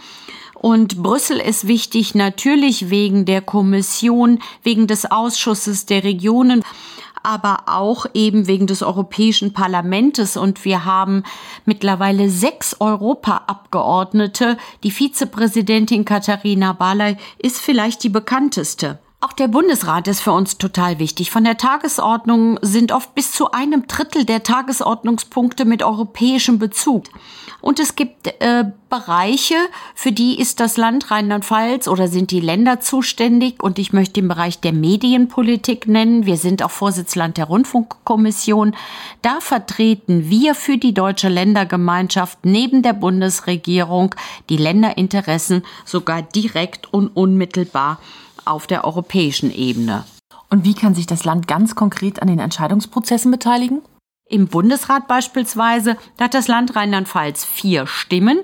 Und 0.60 1.02
Brüssel 1.02 1.39
ist 1.39 1.67
wichtig 1.67 2.15
natürlich 2.15 2.89
wegen 2.89 3.26
der 3.26 3.41
Kommission, 3.41 4.39
wegen 4.62 4.88
des 4.88 5.10
Ausschusses 5.10 5.86
der 5.86 6.04
Regionen 6.04 6.63
aber 7.24 7.63
auch 7.65 8.06
eben 8.13 8.48
wegen 8.48 8.67
des 8.67 8.82
Europäischen 8.82 9.54
Parlamentes. 9.54 10.38
Und 10.38 10.65
wir 10.65 10.86
haben 10.86 11.24
mittlerweile 11.65 12.30
sechs 12.30 12.78
Europaabgeordnete. 12.80 14.58
Die 14.84 14.91
Vizepräsidentin 14.91 16.06
Katharina 16.06 16.74
Barley 16.74 17.17
ist 17.38 17.60
vielleicht 17.60 18.04
die 18.04 18.10
bekannteste. 18.10 19.00
Auch 19.22 19.34
der 19.34 19.50
Bundesrat 19.50 20.08
ist 20.08 20.22
für 20.22 20.32
uns 20.32 20.58
total 20.58 20.98
wichtig. 20.98 21.30
Von 21.30 21.43
der 21.43 21.58
Tagesordnung 21.58 22.58
sind 22.62 22.93
oft 22.93 23.13
bis 23.15 23.34
zu 23.34 23.52
einem 23.52 23.86
Drittel 23.86 24.24
der 24.24 24.43
Tagesordnungspunkte 24.43 25.65
mit 25.65 25.84
europäischem 25.84 26.58
Bezug. 26.58 27.04
Und 27.62 27.80
es 27.80 27.95
gibt 27.95 28.28
äh, 28.28 28.65
Bereiche, 28.89 29.56
für 29.93 30.12
die 30.12 30.39
ist 30.39 30.60
das 30.60 30.78
Land 30.78 31.12
Rheinland-Pfalz 31.12 31.88
oder 31.88 32.08
sind 32.08 32.32
die 32.32 32.39
Länder 32.39 32.80
zuständig. 32.80 33.62
Und 33.62 33.80
ich 33.80 33.91
möchte 33.91 34.13
den 34.13 34.28
Bereich 34.28 34.60
der 34.60 34.74
Medienpolitik 34.74 35.88
nennen. 35.88 36.26
Wir 36.26 36.38
sind 36.38 36.63
auch 36.63 36.72
Vorsitzland 36.72 37.38
der 37.38 37.45
Rundfunkkommission. 37.45 38.76
Da 39.22 39.39
vertreten 39.41 40.30
wir 40.30 40.56
für 40.56 40.78
die 40.78 40.93
deutsche 40.93 41.30
Ländergemeinschaft 41.30 42.39
neben 42.43 42.82
der 42.82 42.93
Bundesregierung 42.93 44.15
die 44.50 44.58
Länderinteressen 44.58 45.63
sogar 45.86 46.22
direkt 46.22 46.93
und 46.93 47.10
unmittelbar 47.10 48.00
auf 48.45 48.67
der 48.67 48.86
europäischen 48.86 49.54
Ebene. 49.54 50.06
Und 50.50 50.65
wie 50.65 50.74
kann 50.74 50.95
sich 50.95 51.06
das 51.06 51.26
Land 51.26 51.48
ganz 51.48 51.76
konkret 51.76 52.22
an 52.22 52.28
den 52.28 52.39
Entscheidungsprozessen 52.39 53.32
beteiligen? 53.32 53.82
Im 54.32 54.48
Bundesrat 54.48 55.08
beispielsweise 55.08 55.98
hat 56.22 56.36
das 56.36 56.48
Land 56.48 56.76
Rheinland-Pfalz 56.76 57.46
vier 57.46 57.88
Stimmen, 57.88 58.42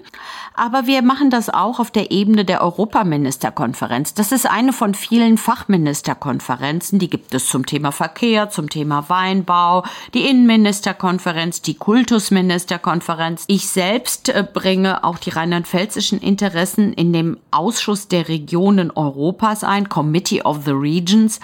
aber 0.55 0.87
wir 0.87 1.03
machen 1.03 1.29
das 1.29 1.47
auch 1.51 1.79
auf 1.79 1.91
der 1.91 2.09
Ebene 2.09 2.43
der 2.43 2.63
Europaministerkonferenz. 2.63 4.15
Das 4.15 4.31
ist 4.31 4.49
eine 4.49 4.73
von 4.73 4.95
vielen 4.95 5.37
Fachministerkonferenzen, 5.37 6.97
die 6.97 7.07
gibt 7.07 7.35
es 7.35 7.47
zum 7.49 7.67
Thema 7.67 7.91
Verkehr, 7.91 8.49
zum 8.49 8.67
Thema 8.67 9.09
Weinbau, 9.09 9.83
die 10.15 10.27
Innenministerkonferenz, 10.27 11.61
die 11.61 11.75
Kultusministerkonferenz. 11.75 13.43
Ich 13.45 13.69
selbst 13.69 14.29
äh, 14.29 14.43
bringe 14.51 15.03
auch 15.03 15.19
die 15.19 15.29
rheinland-pfälzischen 15.29 16.19
Interessen 16.19 16.93
in 16.93 17.13
dem 17.13 17.37
Ausschuss 17.51 18.07
der 18.07 18.27
Regionen 18.27 18.89
Europas 18.89 19.63
ein, 19.63 19.87
Committee 19.87 20.41
of 20.41 20.65
the 20.65 20.71
Regions. 20.71 21.39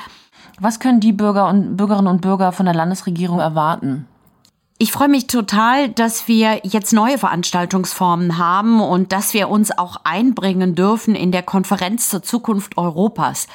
Was 0.60 0.80
können 0.80 1.00
die 1.00 1.14
Bürger 1.14 1.48
und 1.48 1.78
Bürgerinnen 1.78 2.08
und 2.08 2.22
Bürger 2.22 2.52
von 2.52 2.66
der 2.66 2.74
Landesregierung 2.74 3.38
erwarten? 3.38 4.08
Ich 4.82 4.92
freue 4.92 5.10
mich 5.10 5.28
total, 5.28 5.90
dass 5.90 6.28
wir 6.28 6.62
jetzt 6.64 6.92
neue 6.92 7.20
Veranstaltungsformen 7.20 8.40
haben 8.40 8.82
und 8.82 9.12
dass 9.12 9.36
wir 9.36 9.48
uns 9.48 9.70
auch 9.70 9.98
einbringen 10.06 10.74
dürfen 10.74 11.14
in 11.14 11.32
der 11.32 11.44
Konferenz 11.44 12.10
zur 12.10 12.24
Zukunft 12.24 12.80
Europas. 12.80 13.46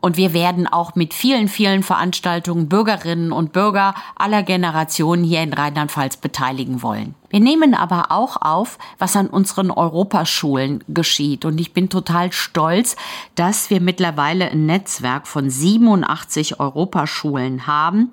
Und 0.00 0.16
wir 0.16 0.32
werden 0.32 0.68
auch 0.68 0.94
mit 0.94 1.14
vielen, 1.14 1.48
vielen 1.48 1.82
Veranstaltungen 1.82 2.68
Bürgerinnen 2.68 3.32
und 3.32 3.52
Bürger 3.52 3.92
aller 4.14 4.44
Generationen 4.44 5.24
hier 5.24 5.42
in 5.42 5.52
Rheinland-Pfalz 5.52 6.18
beteiligen 6.18 6.80
wollen. 6.82 7.16
Wir 7.28 7.40
nehmen 7.40 7.74
aber 7.74 8.12
auch 8.12 8.40
auf, 8.40 8.78
was 8.98 9.16
an 9.16 9.26
unseren 9.26 9.72
Europaschulen 9.72 10.84
geschieht. 10.86 11.44
Und 11.44 11.60
ich 11.60 11.74
bin 11.74 11.90
total 11.90 12.32
stolz, 12.32 12.94
dass 13.34 13.70
wir 13.70 13.80
mittlerweile 13.80 14.50
ein 14.50 14.66
Netzwerk 14.66 15.26
von 15.26 15.50
87 15.50 16.60
Europaschulen 16.60 17.66
haben. 17.66 18.12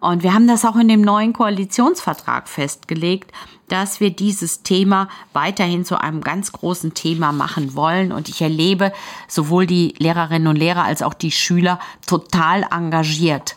Und 0.00 0.22
wir 0.22 0.32
haben 0.32 0.48
das 0.48 0.64
auch 0.64 0.76
in 0.76 0.88
dem 0.88 1.02
neuen 1.02 1.32
Koalitionsvertrag 1.32 2.48
festgelegt, 2.48 3.32
dass 3.68 4.00
wir 4.00 4.10
dieses 4.10 4.62
Thema 4.62 5.08
weiterhin 5.32 5.84
zu 5.84 6.00
einem 6.00 6.22
ganz 6.22 6.52
großen 6.52 6.94
Thema 6.94 7.32
machen 7.32 7.74
wollen. 7.74 8.10
Und 8.10 8.28
ich 8.28 8.40
erlebe 8.40 8.92
sowohl 9.28 9.66
die 9.66 9.94
Lehrerinnen 9.98 10.48
und 10.48 10.56
Lehrer 10.56 10.84
als 10.84 11.02
auch 11.02 11.14
die 11.14 11.30
Schüler 11.30 11.78
total 12.06 12.64
engagiert. 12.70 13.56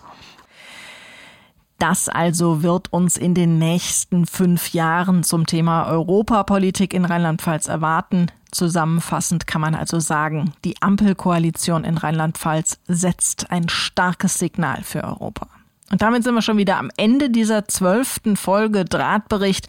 Das 1.80 2.08
also 2.08 2.62
wird 2.62 2.94
uns 2.94 3.18
in 3.18 3.34
den 3.34 3.58
nächsten 3.58 4.26
fünf 4.26 4.74
Jahren 4.74 5.24
zum 5.24 5.46
Thema 5.46 5.88
Europapolitik 5.88 6.94
in 6.94 7.04
Rheinland-Pfalz 7.04 7.68
erwarten. 7.68 8.28
Zusammenfassend 8.52 9.48
kann 9.48 9.62
man 9.62 9.76
also 9.76 10.00
sagen, 10.00 10.54
die 10.64 10.82
Ampelkoalition 10.82 11.84
in 11.84 11.98
Rheinland-Pfalz 11.98 12.80
setzt 12.88 13.52
ein 13.52 13.68
starkes 13.68 14.40
Signal 14.40 14.84
für 14.84 15.04
Europa. 15.04 15.48
Und 15.92 16.02
damit 16.02 16.24
sind 16.24 16.34
wir 16.34 16.42
schon 16.42 16.58
wieder 16.58 16.78
am 16.78 16.90
Ende 16.98 17.30
dieser 17.30 17.68
zwölften 17.68 18.36
Folge 18.36 18.86
Drahtbericht. 18.86 19.68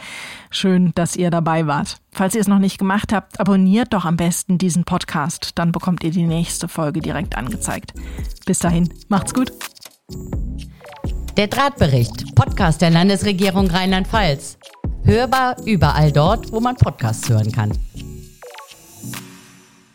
Schön, 0.50 0.92
dass 0.94 1.16
ihr 1.16 1.30
dabei 1.30 1.66
wart. 1.66 1.98
Falls 2.12 2.34
ihr 2.34 2.40
es 2.40 2.48
noch 2.48 2.58
nicht 2.58 2.78
gemacht 2.78 3.12
habt, 3.12 3.40
abonniert 3.40 3.92
doch 3.92 4.04
am 4.04 4.16
besten 4.16 4.56
diesen 4.56 4.84
Podcast. 4.84 5.50
Dann 5.56 5.72
bekommt 5.72 6.02
ihr 6.04 6.12
die 6.12 6.26
nächste 6.26 6.68
Folge 6.68 7.00
direkt 7.00 7.36
angezeigt. 7.36 7.92
Bis 8.46 8.60
dahin, 8.60 8.88
macht's 9.08 9.34
gut. 9.34 9.52
Der 11.36 11.48
Drahtbericht, 11.48 12.34
Podcast 12.36 12.80
der 12.80 12.90
Landesregierung 12.90 13.66
Rheinland-Pfalz. 13.68 14.56
Hörbar 15.04 15.56
überall 15.66 16.12
dort, 16.12 16.52
wo 16.52 16.60
man 16.60 16.76
Podcasts 16.76 17.28
hören 17.28 17.50
kann. 17.52 17.72